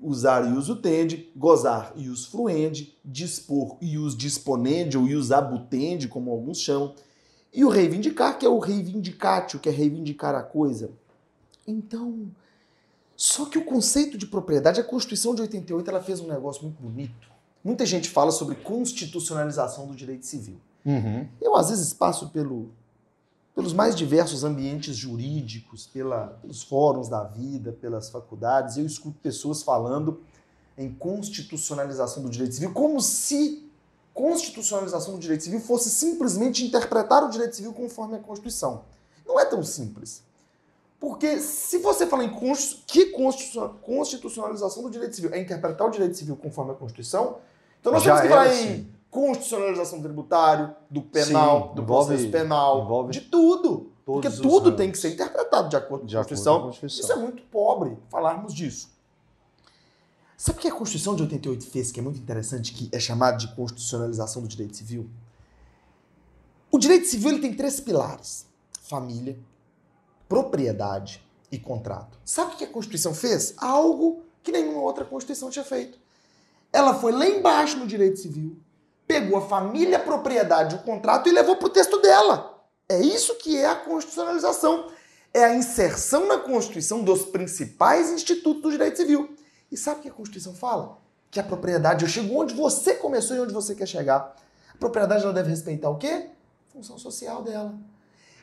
[0.00, 6.94] usar ius tende, gozar ius fruende, dispor ius disponende ou ius abutende, como alguns chamam,
[7.52, 10.90] e o reivindicar, que é o reivindicatio, que é reivindicar a coisa.
[11.66, 12.30] Então,
[13.16, 16.80] só que o conceito de propriedade, a Constituição de 88, ela fez um negócio muito
[16.80, 17.28] bonito.
[17.64, 20.60] Muita gente fala sobre constitucionalização do direito civil.
[20.84, 21.26] Uhum.
[21.40, 22.70] Eu, às vezes, passo pelo,
[23.58, 29.64] pelos mais diversos ambientes jurídicos, pela, pelos fóruns da vida, pelas faculdades, eu escuto pessoas
[29.64, 30.20] falando
[30.76, 33.68] em constitucionalização do direito civil, como se
[34.14, 38.84] constitucionalização do direito civil fosse simplesmente interpretar o direito civil conforme a Constituição.
[39.26, 40.22] Não é tão simples.
[41.00, 42.32] Porque se você fala em
[42.86, 47.38] que constitucionalização do direito civil é interpretar o direito civil conforme a Constituição,
[47.80, 48.68] então nós Já temos que falar assim.
[48.68, 53.92] em constitucionalização do tributário, do penal, Sim, do envolve, processo penal, envolve de tudo.
[54.04, 56.54] Porque tudo tem que ser interpretado de acordo com, de a, Constituição.
[56.54, 57.04] Acordo com a Constituição.
[57.04, 58.90] Isso é muito pobre falarmos disso.
[60.36, 63.38] Sabe o que a Constituição de 88 fez, que é muito interessante, que é chamado
[63.38, 65.10] de constitucionalização do direito civil?
[66.70, 68.46] O direito civil ele tem três pilares:
[68.82, 69.38] família,
[70.28, 72.18] propriedade e contrato.
[72.24, 73.54] Sabe o que a Constituição fez?
[73.56, 75.98] Algo que nenhuma outra Constituição tinha feito.
[76.72, 78.56] Ela foi lá embaixo no direito civil,
[79.08, 82.62] pegou a família, a propriedade, o contrato e levou para o texto dela.
[82.86, 84.92] É isso que é a constitucionalização.
[85.32, 89.34] É a inserção na Constituição dos principais institutos do direito civil.
[89.70, 90.98] E sabe o que a Constituição fala?
[91.30, 94.34] Que a propriedade, eu chego onde você começou e onde você quer chegar.
[94.74, 96.30] A propriedade ela deve respeitar o quê?
[96.68, 97.74] A função social dela.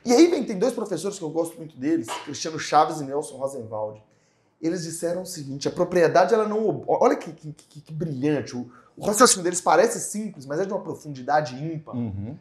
[0.04, 3.38] E aí vem, tem dois professores que eu gosto muito deles, Cristiano Chaves e Nelson
[3.38, 4.04] Rosenwald.
[4.62, 6.84] Eles disseram o seguinte: a propriedade ela não.
[6.88, 8.56] Olha que, que, que, brilhante.
[8.56, 11.96] O, o, raciocínio deles parece simples, mas é de uma profundidade ímpar.
[11.96, 12.38] Uhum.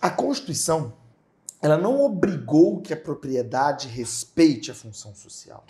[0.00, 0.92] A Constituição
[1.62, 5.62] ela não obrigou que a propriedade respeite a função social.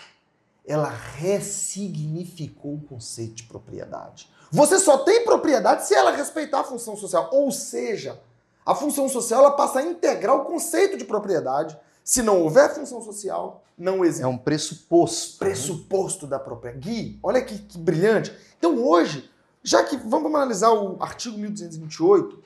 [0.64, 4.30] Ela ressignificou o conceito de propriedade.
[4.52, 7.28] Você só tem propriedade se ela respeitar a função social.
[7.32, 8.20] Ou seja,
[8.64, 11.76] a função social ela passa a integrar o conceito de propriedade.
[12.10, 14.24] Se não houver função social, não existe.
[14.24, 15.34] É um pressuposto.
[15.34, 15.48] Né?
[15.48, 16.30] Pressuposto né?
[16.30, 16.72] da própria.
[16.72, 18.36] Gui, olha que, que brilhante.
[18.58, 19.30] Então hoje,
[19.62, 22.42] já que vamos analisar o artigo 1228,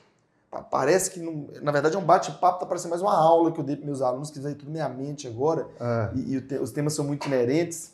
[0.69, 3.63] parece que, não, na verdade, é um bate-papo, tá parecendo mais uma aula que eu
[3.63, 6.11] dei para meus alunos, que veio tudo na minha mente agora, é.
[6.15, 7.91] e, e os temas são muito inerentes.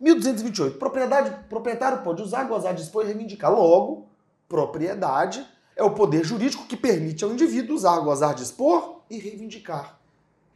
[0.00, 0.78] 1228.
[0.78, 3.52] Propriedade, proprietário pode usar, gozar, dispor e reivindicar.
[3.52, 4.06] Logo,
[4.48, 10.00] propriedade é o poder jurídico que permite ao indivíduo usar, gozar, dispor e reivindicar.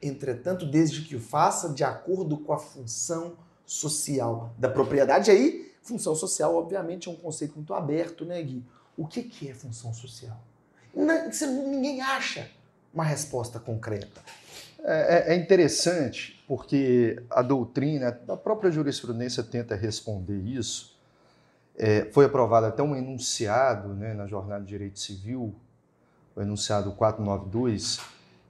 [0.01, 5.31] Entretanto, desde que o faça de acordo com a função social da propriedade.
[5.31, 8.65] Aí, função social, obviamente, é um conceito muito aberto, né, Gui?
[8.97, 10.39] O que, que é função social?
[10.95, 12.49] Ninguém acha
[12.95, 14.23] uma resposta concreta.
[14.83, 20.97] É, é, é interessante porque a doutrina, a própria jurisprudência tenta responder isso
[21.77, 25.55] é, foi aprovado até um enunciado né, na Jornada de Direito Civil,
[26.35, 28.01] o enunciado 492,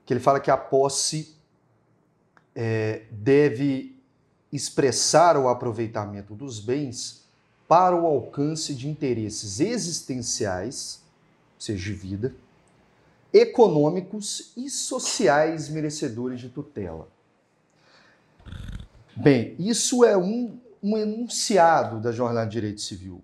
[0.04, 1.35] que ele fala que a posse
[2.56, 3.94] é, deve
[4.52, 7.24] expressar o aproveitamento dos bens
[7.68, 11.04] para o alcance de interesses existenciais
[11.58, 12.34] seja de vida,
[13.32, 17.08] econômicos e sociais merecedores de tutela.
[19.14, 23.22] Bem, isso é um, um enunciado da Jornada de Direito Civil.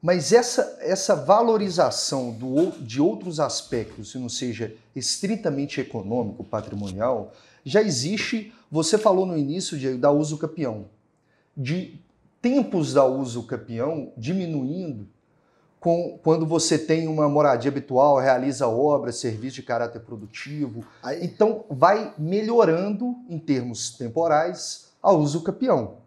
[0.00, 7.32] Mas essa, essa valorização do, de outros aspectos, se não seja estritamente econômico, patrimonial,
[7.64, 8.52] já existe.
[8.70, 10.86] Você falou no início de, da uso capião,
[11.56, 12.00] de
[12.42, 15.08] tempos da uso capião diminuindo
[15.84, 20.82] com, quando você tem uma moradia habitual, realiza obras, serviços de caráter produtivo.
[21.20, 25.98] Então, vai melhorando em termos temporais a uso capião.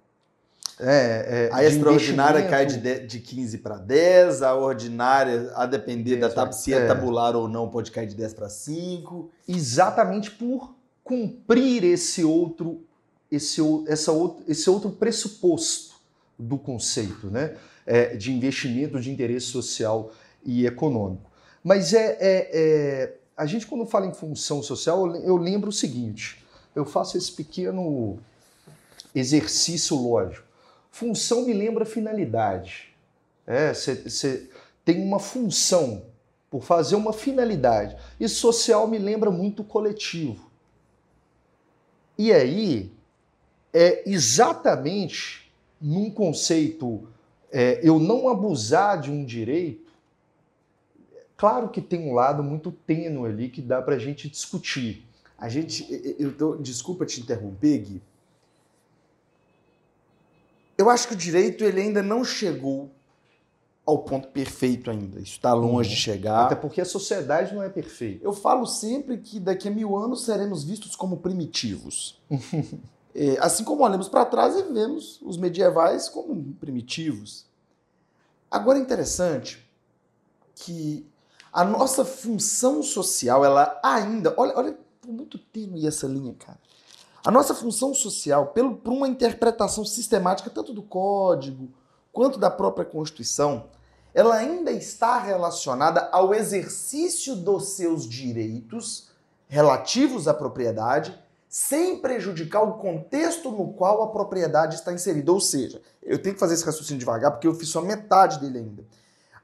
[0.80, 6.22] É, é, a extraordinária cai de, de 15 para 10, a ordinária, a depender 10,
[6.22, 9.30] da tab se é, é tabular ou não, pode cair de 10 para 5.
[9.48, 10.76] Exatamente por
[11.08, 12.84] cumprir esse outro,
[13.32, 14.12] esse, essa
[14.46, 15.96] esse outro pressuposto
[16.38, 17.56] do conceito né?
[17.86, 20.12] É, de investimento de interesse social
[20.46, 21.32] e econômico.
[21.64, 26.44] Mas é, é, é, a gente, quando fala em função social, eu lembro o seguinte:
[26.76, 28.20] eu faço esse pequeno
[29.16, 30.46] exercício lógico.
[30.92, 32.94] Função me lembra finalidade.
[33.74, 36.04] Você é, tem uma função
[36.50, 37.96] por fazer uma finalidade.
[38.20, 40.47] E social me lembra muito coletivo.
[42.18, 42.92] E aí,
[43.74, 47.08] é exatamente num conceito
[47.52, 49.92] é, eu não abusar de um direito,
[51.36, 55.06] claro que tem um lado muito tênue ali que dá para a gente discutir.
[55.38, 55.86] A gente,
[56.18, 58.02] eu tô, desculpa te interromper, Gui,
[60.78, 62.92] eu acho que o direito ele ainda não chegou
[63.88, 65.18] ao ponto perfeito ainda.
[65.22, 65.96] Isso está longe uhum.
[65.96, 66.46] de chegar.
[66.48, 68.22] Até porque a sociedade não é perfeita.
[68.22, 72.22] Eu falo sempre que daqui a mil anos seremos vistos como primitivos.
[73.16, 77.46] é, assim como olhamos para trás e vemos os medievais como primitivos.
[78.52, 79.66] Agora é interessante
[80.54, 81.08] que
[81.54, 84.34] a nossa função social, ela ainda.
[84.36, 86.60] Olha, olha muito tênue essa linha, cara.
[87.24, 91.70] A nossa função social, pelo, por uma interpretação sistemática tanto do código
[92.12, 93.70] quanto da própria Constituição,
[94.18, 99.10] ela ainda está relacionada ao exercício dos seus direitos
[99.48, 101.16] relativos à propriedade,
[101.48, 105.32] sem prejudicar o contexto no qual a propriedade está inserida.
[105.32, 108.58] Ou seja, eu tenho que fazer esse raciocínio devagar porque eu fiz só metade dele
[108.58, 108.84] ainda.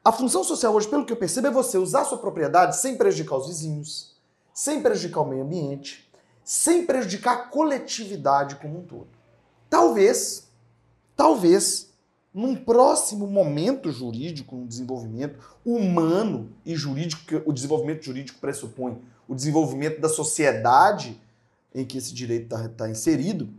[0.04, 2.98] A função social hoje, pelo que eu percebo, é você usar a sua propriedade sem
[2.98, 4.16] prejudicar os vizinhos,
[4.56, 6.12] sem prejudicar o meio ambiente,
[6.44, 9.10] sem prejudicar a coletividade como um todo.
[9.70, 10.48] Talvez,
[11.16, 11.93] talvez,
[12.34, 19.36] num próximo momento jurídico, um desenvolvimento humano e jurídico, que o desenvolvimento jurídico pressupõe o
[19.36, 21.22] desenvolvimento da sociedade
[21.74, 23.50] em que esse direito está tá inserido,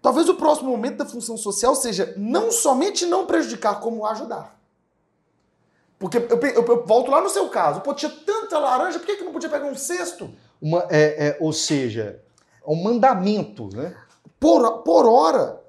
[0.00, 4.56] talvez o próximo momento da função social seja não somente não prejudicar, como ajudar.
[5.98, 9.16] Porque eu, eu, eu volto lá no seu caso, pô, tinha tanta laranja, por que,
[9.16, 10.30] que não podia pegar um cesto?
[10.60, 12.20] Uma, é, é, ou seja,
[12.66, 13.96] é um mandamento, né?
[14.38, 15.62] Por, por hora,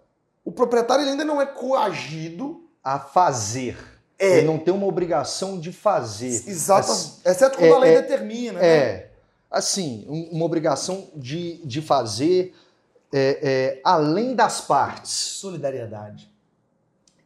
[0.47, 3.77] o proprietário ainda não é coagido a fazer.
[4.17, 4.37] É.
[4.37, 6.27] Ele não tem uma obrigação de fazer.
[6.27, 6.89] Exato.
[7.25, 8.59] Exceto quando é, a lei é, determina.
[8.59, 8.65] Né?
[8.65, 9.11] É.
[9.51, 12.55] Assim, uma obrigação de, de fazer
[13.13, 15.11] é, é, além das partes.
[15.11, 16.31] Solidariedade.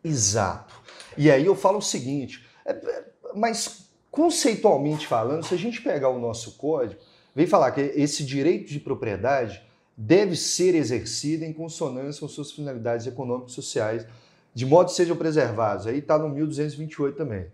[0.04, 0.74] Exato.
[1.16, 3.04] E aí eu falo o seguinte, é,
[3.36, 7.00] mas conceitualmente falando, se a gente pegar o nosso código,
[7.36, 9.62] vem falar que esse direito de propriedade
[10.04, 14.06] deve ser exercido em consonância com suas finalidades econômicas e sociais,
[14.54, 15.86] de modo que sejam preservados.
[15.86, 17.46] Aí está no 1228 também.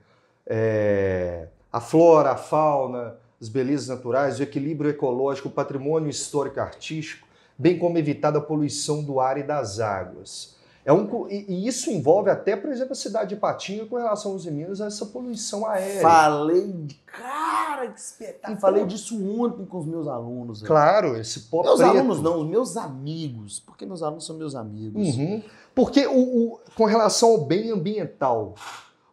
[0.45, 7.77] É, a flora, a fauna, as belezas naturais, o equilíbrio ecológico, o patrimônio histórico-artístico, bem
[7.77, 10.56] como evitar a poluição do ar e das águas
[10.87, 14.45] é um, e isso envolve até, por exemplo, a cidade de Patinga com relação aos
[14.45, 16.01] Minas, essa poluição aérea.
[16.01, 18.57] Falei, cara, que espetáculo.
[18.57, 20.63] Falei disso ontem com os meus alunos.
[20.63, 21.89] Claro, esse pó Meus preto.
[21.89, 23.59] alunos não, os meus amigos.
[23.59, 25.17] Porque meus alunos são meus amigos.
[25.17, 25.43] Uhum.
[25.75, 28.55] Porque o, o, com relação ao bem ambiental,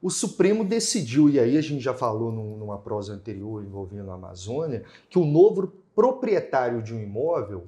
[0.01, 4.85] o Supremo decidiu, e aí a gente já falou numa prosa anterior envolvendo a Amazônia,
[5.11, 7.67] que o novo proprietário de um imóvel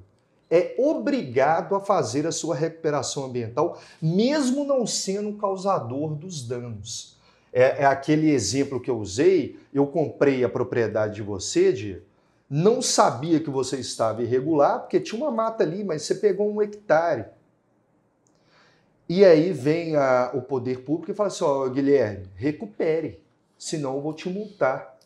[0.49, 7.17] é obrigado a fazer a sua recuperação ambiental, mesmo não sendo causador dos danos.
[7.51, 9.59] É, é, aquele exemplo que eu usei.
[9.73, 12.01] Eu comprei a propriedade de você, de
[12.49, 16.61] não sabia que você estava irregular, porque tinha uma mata ali, mas você pegou um
[16.61, 17.25] hectare.
[19.09, 23.23] E aí vem a, o poder público e fala assim: ó, oh, Guilherme, recupere,
[23.57, 24.97] senão eu vou te multar.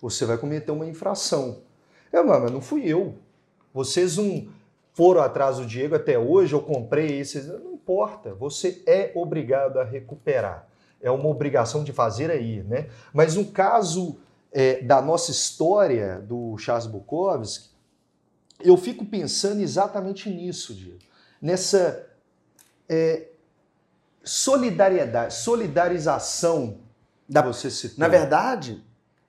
[0.00, 1.62] Você vai cometer uma infração.
[2.12, 3.14] Eu, mas não fui eu.
[3.74, 4.48] Vocês não
[4.94, 7.42] foram atrás do Diego até hoje, eu comprei esse.
[7.42, 10.68] Não importa, você é obrigado a recuperar.
[11.02, 12.88] É uma obrigação de fazer aí, né?
[13.12, 14.18] Mas no caso
[14.52, 17.68] é, da nossa história do Charles Bukowski,
[18.62, 21.00] eu fico pensando exatamente nisso, Diego.
[21.42, 22.06] Nessa
[22.88, 23.26] é,
[24.22, 26.78] solidariedade, solidarização
[27.28, 27.98] Da- você citou.
[27.98, 28.82] Na verdade,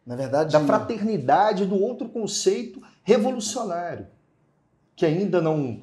[0.06, 4.08] na verdade, da fraternidade do outro conceito revolucionário,
[4.96, 5.80] que ainda não,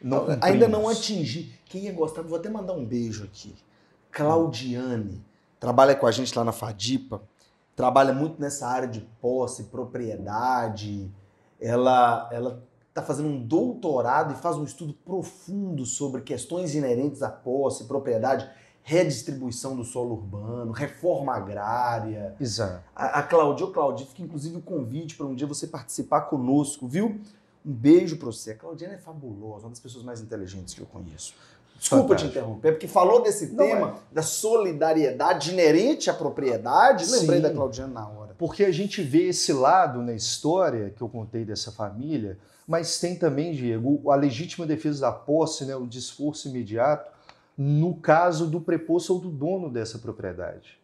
[0.00, 1.52] não ainda não atingi.
[1.66, 3.54] Quem ia gostar, vou até mandar um beijo aqui.
[4.10, 5.24] Claudiane,
[5.58, 7.22] trabalha com a gente lá na Fadipa,
[7.76, 11.10] trabalha muito nessa área de posse, propriedade.
[11.60, 17.30] Ela ela está fazendo um doutorado e faz um estudo profundo sobre questões inerentes à
[17.30, 18.50] posse, propriedade,
[18.82, 22.34] redistribuição do solo urbano, reforma agrária.
[22.40, 22.82] Exato.
[22.94, 26.88] A, a Claudia, ô Claudia, fica inclusive o convite para um dia você participar conosco,
[26.88, 27.20] viu?
[27.64, 28.52] Um beijo para você.
[28.52, 31.34] A Claudiana é fabulosa, uma das pessoas mais inteligentes que eu conheço.
[31.78, 32.30] Desculpa te Fantástico.
[32.30, 37.10] interromper, porque falou desse Não, tema da solidariedade inerente à propriedade.
[37.10, 37.42] Lembrei Sim.
[37.42, 38.34] da Claudiana na hora.
[38.36, 43.16] Porque a gente vê esse lado na história que eu contei dessa família, mas tem
[43.16, 47.10] também, Diego, a legítima defesa da posse, né, o desforço imediato,
[47.56, 50.78] no caso do preposto ou do dono dessa propriedade.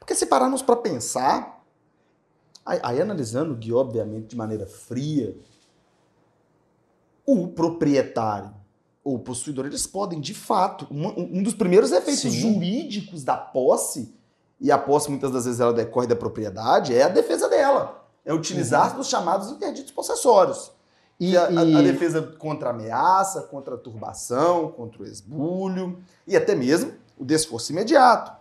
[0.00, 1.64] Porque se pararmos para pensar,
[2.66, 5.36] aí, aí analisando, Gui, obviamente, de maneira fria,
[7.26, 8.52] o proprietário
[9.02, 12.30] ou o possuidor, eles podem, de fato, um, um dos primeiros efeitos Sim.
[12.30, 14.14] jurídicos da posse,
[14.60, 18.02] e a posse muitas das vezes ela decorre da propriedade, é a defesa dela.
[18.24, 20.72] É utilizar dos chamados interditos possessórios.
[21.20, 26.34] E, a- e- a defesa contra a ameaça, contra a turbação, contra o esbulho, e
[26.34, 28.32] até mesmo o desforço imediato.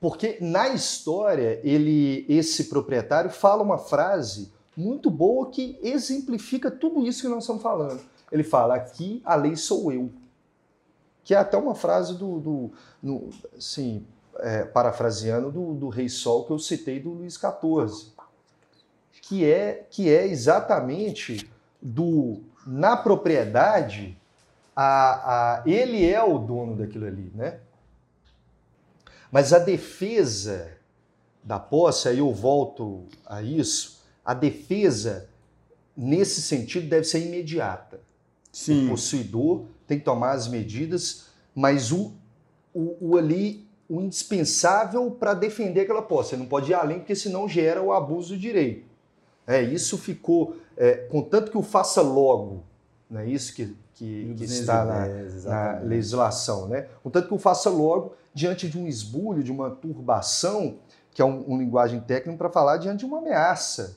[0.00, 7.22] Porque na história, ele, esse proprietário fala uma frase muito boa que exemplifica tudo isso
[7.22, 8.00] que nós estamos falando.
[8.30, 10.10] Ele fala: aqui a lei sou eu.
[11.24, 12.72] Que é até uma frase do, do
[13.02, 14.06] no, assim,
[14.38, 18.12] é, parafraseando do, do Rei Sol que eu citei do Luís XIV.
[19.20, 21.50] Que é, que é exatamente
[21.82, 24.16] do na propriedade,
[24.76, 27.60] a, a, ele é o dono daquilo ali, né?
[29.30, 30.72] Mas a defesa
[31.42, 33.97] da posse, aí eu volto a isso,
[34.28, 35.26] a defesa,
[35.96, 37.98] nesse sentido, deve ser imediata.
[38.84, 42.12] O possuidor tem que tomar as medidas, mas o,
[42.74, 46.30] o, o ali, o indispensável para defender aquela posse.
[46.30, 48.84] Você não pode ir além, porque senão gera o abuso do direito.
[49.46, 52.64] É, isso ficou, é, contanto que o faça logo,
[53.08, 55.06] não é isso que, que, que está na,
[55.46, 56.86] na legislação, né?
[57.02, 60.76] Contanto que o faça logo diante de um esbulho, de uma turbação,
[61.14, 63.96] que é um, um linguagem técnica para falar diante de uma ameaça,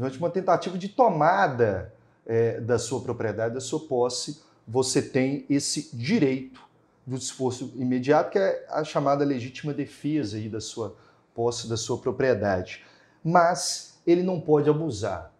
[0.00, 1.92] diante de uma tentativa de tomada
[2.26, 6.62] é, da sua propriedade, da sua posse, você tem esse direito
[7.06, 10.96] do esforço imediato, que é a chamada legítima defesa aí da sua
[11.34, 12.82] posse, da sua propriedade.
[13.22, 15.32] Mas ele não pode abusar.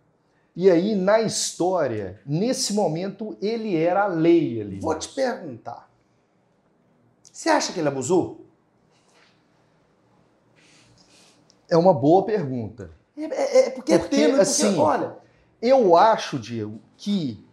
[0.54, 4.80] E aí, na história, nesse momento, ele era a lei ali.
[4.80, 5.88] Vou te perguntar.
[7.22, 8.44] Você acha que ele abusou?
[11.68, 12.99] É uma boa pergunta.
[13.24, 15.16] É, é- é porque, Porque, é tênue, porque, assim, olha,
[15.62, 17.44] Eu acho, Diego, que,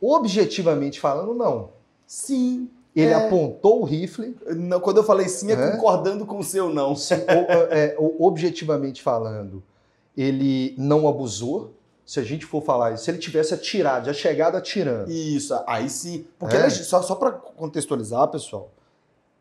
[0.00, 1.70] objetivamente falando, não.
[2.06, 2.70] sim.
[2.96, 3.14] Ele É.
[3.14, 5.70] apontou o rifle, Não, quando eu falei sim, é É?
[5.70, 6.96] concordando com o seu não.
[6.96, 9.62] se- o- é, objetivamente falando,
[10.16, 11.74] ele não abusou.
[12.04, 15.10] Se a gente for falar, se ele tivesse atirado, já chegado atirando.
[15.12, 16.26] Isso, aí sim.
[16.38, 16.60] Porque É.
[16.62, 18.70] ele- só, só para contextualizar, pessoal,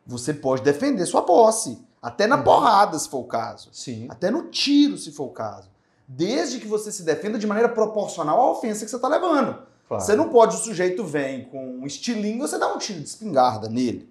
[0.05, 1.79] você pode defender sua posse.
[2.01, 3.69] Até na porrada, se for o caso.
[3.71, 4.07] Sim.
[4.09, 5.69] Até no tiro, se for o caso.
[6.07, 9.57] Desde que você se defenda de maneira proporcional à ofensa que você está levando.
[9.87, 10.03] Claro.
[10.03, 13.69] Você não pode, o sujeito vem com um estilingue, você dá um tiro de espingarda
[13.69, 14.09] nele.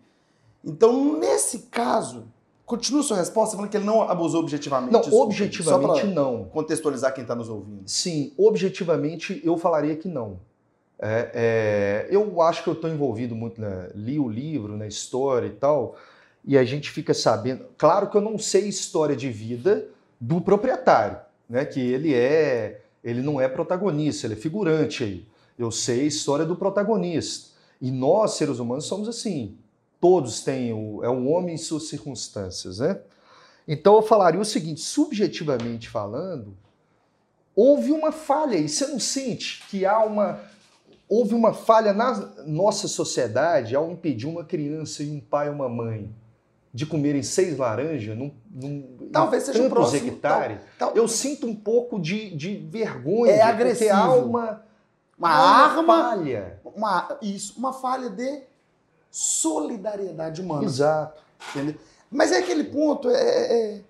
[0.64, 2.24] Então, nesse caso,
[2.64, 4.93] continua a sua resposta falando que ele não abusou objetivamente.
[4.93, 6.45] Não, objetivamente Só não.
[6.45, 7.82] contextualizar quem está nos ouvindo.
[7.87, 10.41] Sim, objetivamente eu falaria que não.
[10.99, 15.47] É, é, eu acho que eu estou envolvido muito, na, li o livro, na história
[15.47, 15.95] e tal,
[16.47, 17.66] e a gente fica sabendo.
[17.76, 19.88] Claro que eu não sei história de vida
[20.20, 21.18] do proprietário,
[21.49, 21.64] né?
[21.64, 25.26] Que ele é, ele não é protagonista, ele é figurante aí.
[25.59, 27.51] Eu sei a história do protagonista.
[27.80, 29.59] E nós, seres humanos, somos assim.
[30.01, 33.01] Todos têm o, é um homem em suas circunstâncias, né?
[33.66, 36.57] Então eu falaria o seguinte, subjetivamente falando,
[37.57, 40.40] houve uma falha e você não sente que há uma
[41.09, 42.14] houve uma falha na
[42.47, 46.12] nossa sociedade ao impedir uma criança e um pai e uma mãe
[46.76, 50.58] de comerem seis laranjas num, num Talvez seja tantos próximo, hectares.
[50.78, 53.94] Tal- Eu sinto um pouco de, de vergonha, É agressivo.
[53.94, 54.62] há uma,
[55.18, 56.60] Uma há arma, falha.
[56.62, 58.42] uma, isso, uma falha de
[59.10, 60.64] solidariedade humana.
[60.64, 61.22] Exato.
[61.50, 61.74] entendeu?
[62.10, 63.80] Mas é aquele ponto, é, é- é-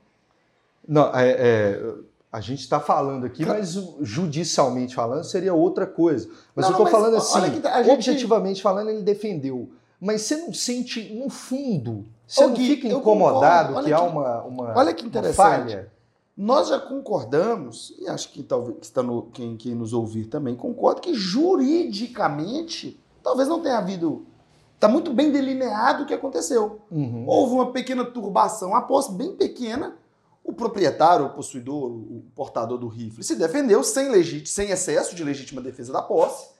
[0.87, 1.95] Não, é, é,
[2.33, 6.29] A gente está falando aqui, mas judicialmente falando seria outra coisa.
[6.55, 9.71] Mas Não, eu estou falando assim, a gente- objetivamente falando, ele defendeu.
[10.01, 14.43] Mas você não sente, no fundo, você Ô, não Gui, fica incomodado que há uma,
[14.43, 15.37] uma, olha que interessante.
[15.37, 15.93] falha?
[16.37, 21.01] Nós já concordamos, e acho que talvez está no, quem, quem nos ouvir também concorda,
[21.01, 24.27] que juridicamente talvez não tenha havido.
[24.75, 26.83] Está muito bem delineado o que aconteceu.
[26.91, 27.25] Uhum.
[27.27, 29.97] Houve uma pequena turbação, a posse bem pequena.
[30.45, 35.63] O proprietário, o possuidor, o portador do rifle se defendeu sem, sem excesso de legítima
[35.63, 36.51] defesa da posse.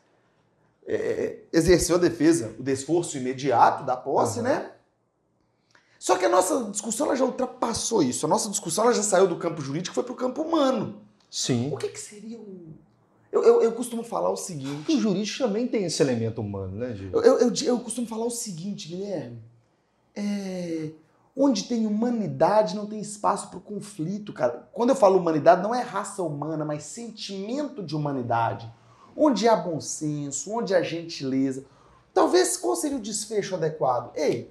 [0.89, 4.45] É, exerceu a defesa, o desforço imediato da posse, Uhum.
[4.45, 4.71] né?
[5.99, 8.27] Só que a nossa discussão ela já ultrapassou isso.
[8.27, 11.01] A nossa discussão ela já saiu do campo jurídico e foi para o campo humano.
[11.31, 11.71] Sim.
[11.73, 12.69] O que, que seria o.
[13.33, 14.99] Eu, eu, eu costumo falar o Porque o seguinte.
[15.01, 16.97] jurídico também tem esse elemento humano, né?
[17.13, 19.43] Eu, eu, eu, eu costumo falar o seguinte, Guilherme.
[20.15, 20.91] É,
[21.37, 24.69] onde tem humanidade não tem espaço para o conflito, cara.
[24.73, 28.73] Quando eu falo humanidade, não é raça humana, mas sentimento de humanidade.
[29.17, 31.65] Onde há bom senso, onde há gentileza.
[32.13, 34.11] Talvez qual seria o desfecho adequado?
[34.15, 34.51] Ei,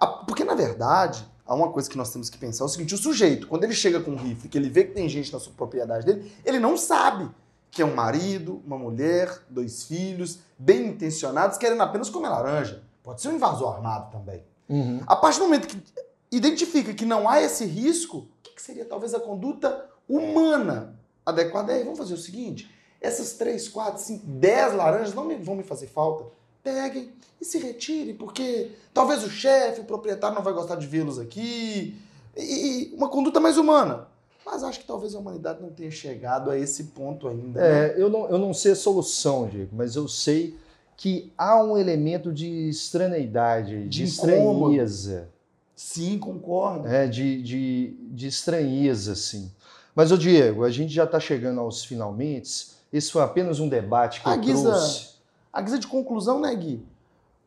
[0.00, 2.94] a- porque na verdade, há uma coisa que nós temos que pensar: é o seguinte,
[2.94, 5.38] o sujeito, quando ele chega com um rifle, que ele vê que tem gente na
[5.40, 7.30] sua propriedade dele, ele não sabe
[7.70, 12.82] que é um marido, uma mulher, dois filhos, bem intencionados, querendo apenas comer laranja.
[13.02, 14.44] Pode ser um invasor armado também.
[14.68, 15.00] Uhum.
[15.06, 15.82] A partir do momento que
[16.30, 20.94] identifica que não há esse risco, o que, que seria talvez a conduta humana
[21.24, 21.72] adequada?
[21.72, 22.70] Aí, vamos fazer o seguinte:
[23.02, 26.24] essas três, quatro, cinco, dez laranjas não me- vão me fazer falta.
[26.62, 31.18] Peguem e se retirem, porque talvez o chefe, o proprietário não vai gostar de vê-los
[31.18, 31.96] aqui.
[32.36, 34.06] E, e uma conduta mais humana.
[34.46, 37.60] Mas acho que talvez a humanidade não tenha chegado a esse ponto ainda.
[37.60, 37.88] né?
[37.88, 40.56] É, eu não, eu não sei a solução, Diego, mas eu sei
[40.96, 45.28] que há um elemento de estraneidade, de, De estranheza,
[45.74, 46.84] Sim, concordo.
[46.88, 49.50] né, de, de, de estranheza, assim.
[49.94, 52.70] Mas, ô Diego, a gente já está chegando aos finalmente.
[52.92, 55.12] Esse foi apenas um debate que A eu guisa- trouxe.
[55.52, 56.84] A guisa de conclusão, né, Gui?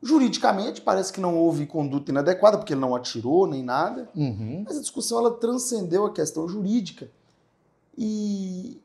[0.02, 4.08] Juridicamente, parece que não houve conduta inadequada, porque ele não atirou nem nada.
[4.16, 4.64] Uhum.
[4.68, 7.10] Mas a discussão ela transcendeu a questão jurídica
[7.98, 8.80] e,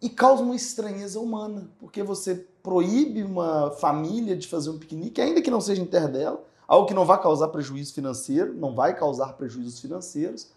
[0.00, 5.42] e causa uma estranheza humana, porque você proíbe uma família de fazer um piquenique, ainda
[5.42, 8.96] que não seja em terra dela, algo que não vai causar prejuízo financeiro, não vai
[8.96, 10.48] causar prejuízos financeiros,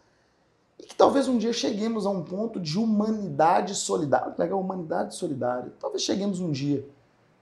[0.80, 4.34] e que talvez um dia cheguemos a um ponto de humanidade solidária.
[4.38, 5.72] Legal, humanidade solidária.
[5.80, 6.88] Talvez cheguemos um dia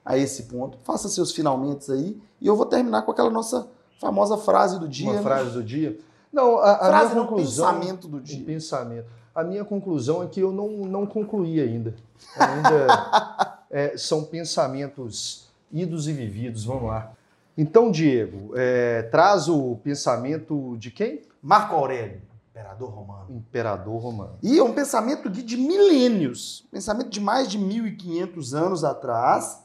[0.06, 0.78] a esse ponto.
[0.84, 3.68] Faça seus finalmente aí, e eu vou terminar com aquela nossa
[4.00, 5.08] famosa frase do dia.
[5.08, 5.22] Uma né?
[5.22, 5.98] frase do dia.
[6.32, 7.74] Não, a, a Frase minha não, conclusão...
[7.74, 8.44] pensamento do Um dia.
[8.44, 9.06] pensamento.
[9.36, 11.96] A minha conclusão é que eu não, não concluí ainda.
[12.38, 16.66] Ainda é, são pensamentos idos e vividos.
[16.66, 17.14] Vamos lá.
[17.56, 21.22] Então, Diego, é, traz o pensamento de quem?
[21.42, 22.22] Marco Aurélio,
[22.54, 23.26] imperador romano.
[23.32, 24.38] Imperador romano.
[24.44, 29.64] E é um pensamento de, de milênios, pensamento de mais de 1500 anos atrás.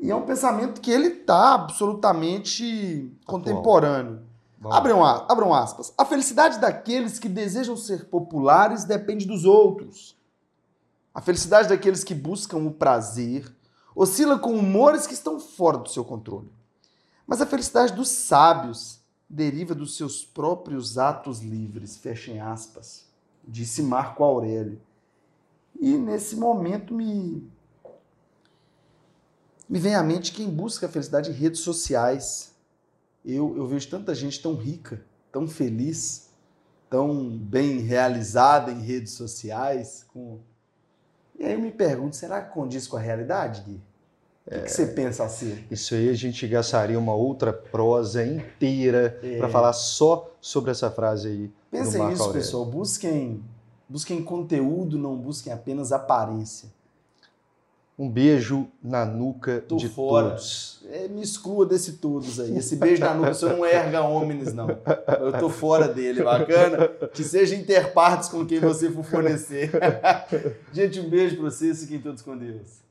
[0.00, 4.22] E é um pensamento que ele está absolutamente contemporâneo.
[4.64, 5.92] Abram, abram aspas.
[5.98, 10.16] A felicidade daqueles que desejam ser populares depende dos outros.
[11.14, 13.54] A felicidade daqueles que buscam o prazer
[13.94, 16.50] oscila com humores que estão fora do seu controle.
[17.26, 21.96] Mas a felicidade dos sábios deriva dos seus próprios atos livres.
[21.96, 23.06] Fechem aspas.
[23.46, 24.80] Disse Marco Aurélio.
[25.78, 27.50] E nesse momento me.
[29.68, 32.56] Me vem à mente quem busca a felicidade em redes sociais
[33.26, 36.30] eu, eu vejo tanta gente tão rica, tão feliz,
[36.88, 40.04] tão bem realizada em redes sociais.
[40.12, 40.38] Com...
[41.36, 43.80] E aí eu me pergunto, será que condiz com a realidade, Gui?
[44.46, 45.58] O que, que você pensa assim?
[45.70, 49.38] Isso aí a gente gastaria uma outra prosa inteira É.
[49.38, 51.50] para falar só sobre essa frase aí.
[51.70, 52.32] Pensem nisso, Aurélio.
[52.32, 52.64] pessoal.
[52.64, 53.42] Busquem,
[53.88, 56.68] busquem conteúdo, não busquem apenas aparência.
[57.98, 60.28] Um beijo na nuca Tô de fora.
[60.28, 60.84] todos.
[60.92, 62.56] É, me exclua desse todos aí.
[62.56, 64.68] Esse beijo na nuca, você não erga homens, não.
[65.18, 66.88] Eu tô fora dele, bacana?
[67.12, 69.72] Que seja interpartes com quem você for fornecer.
[70.72, 72.85] Gente, um beijo pra vocês, fiquem todos com Deus.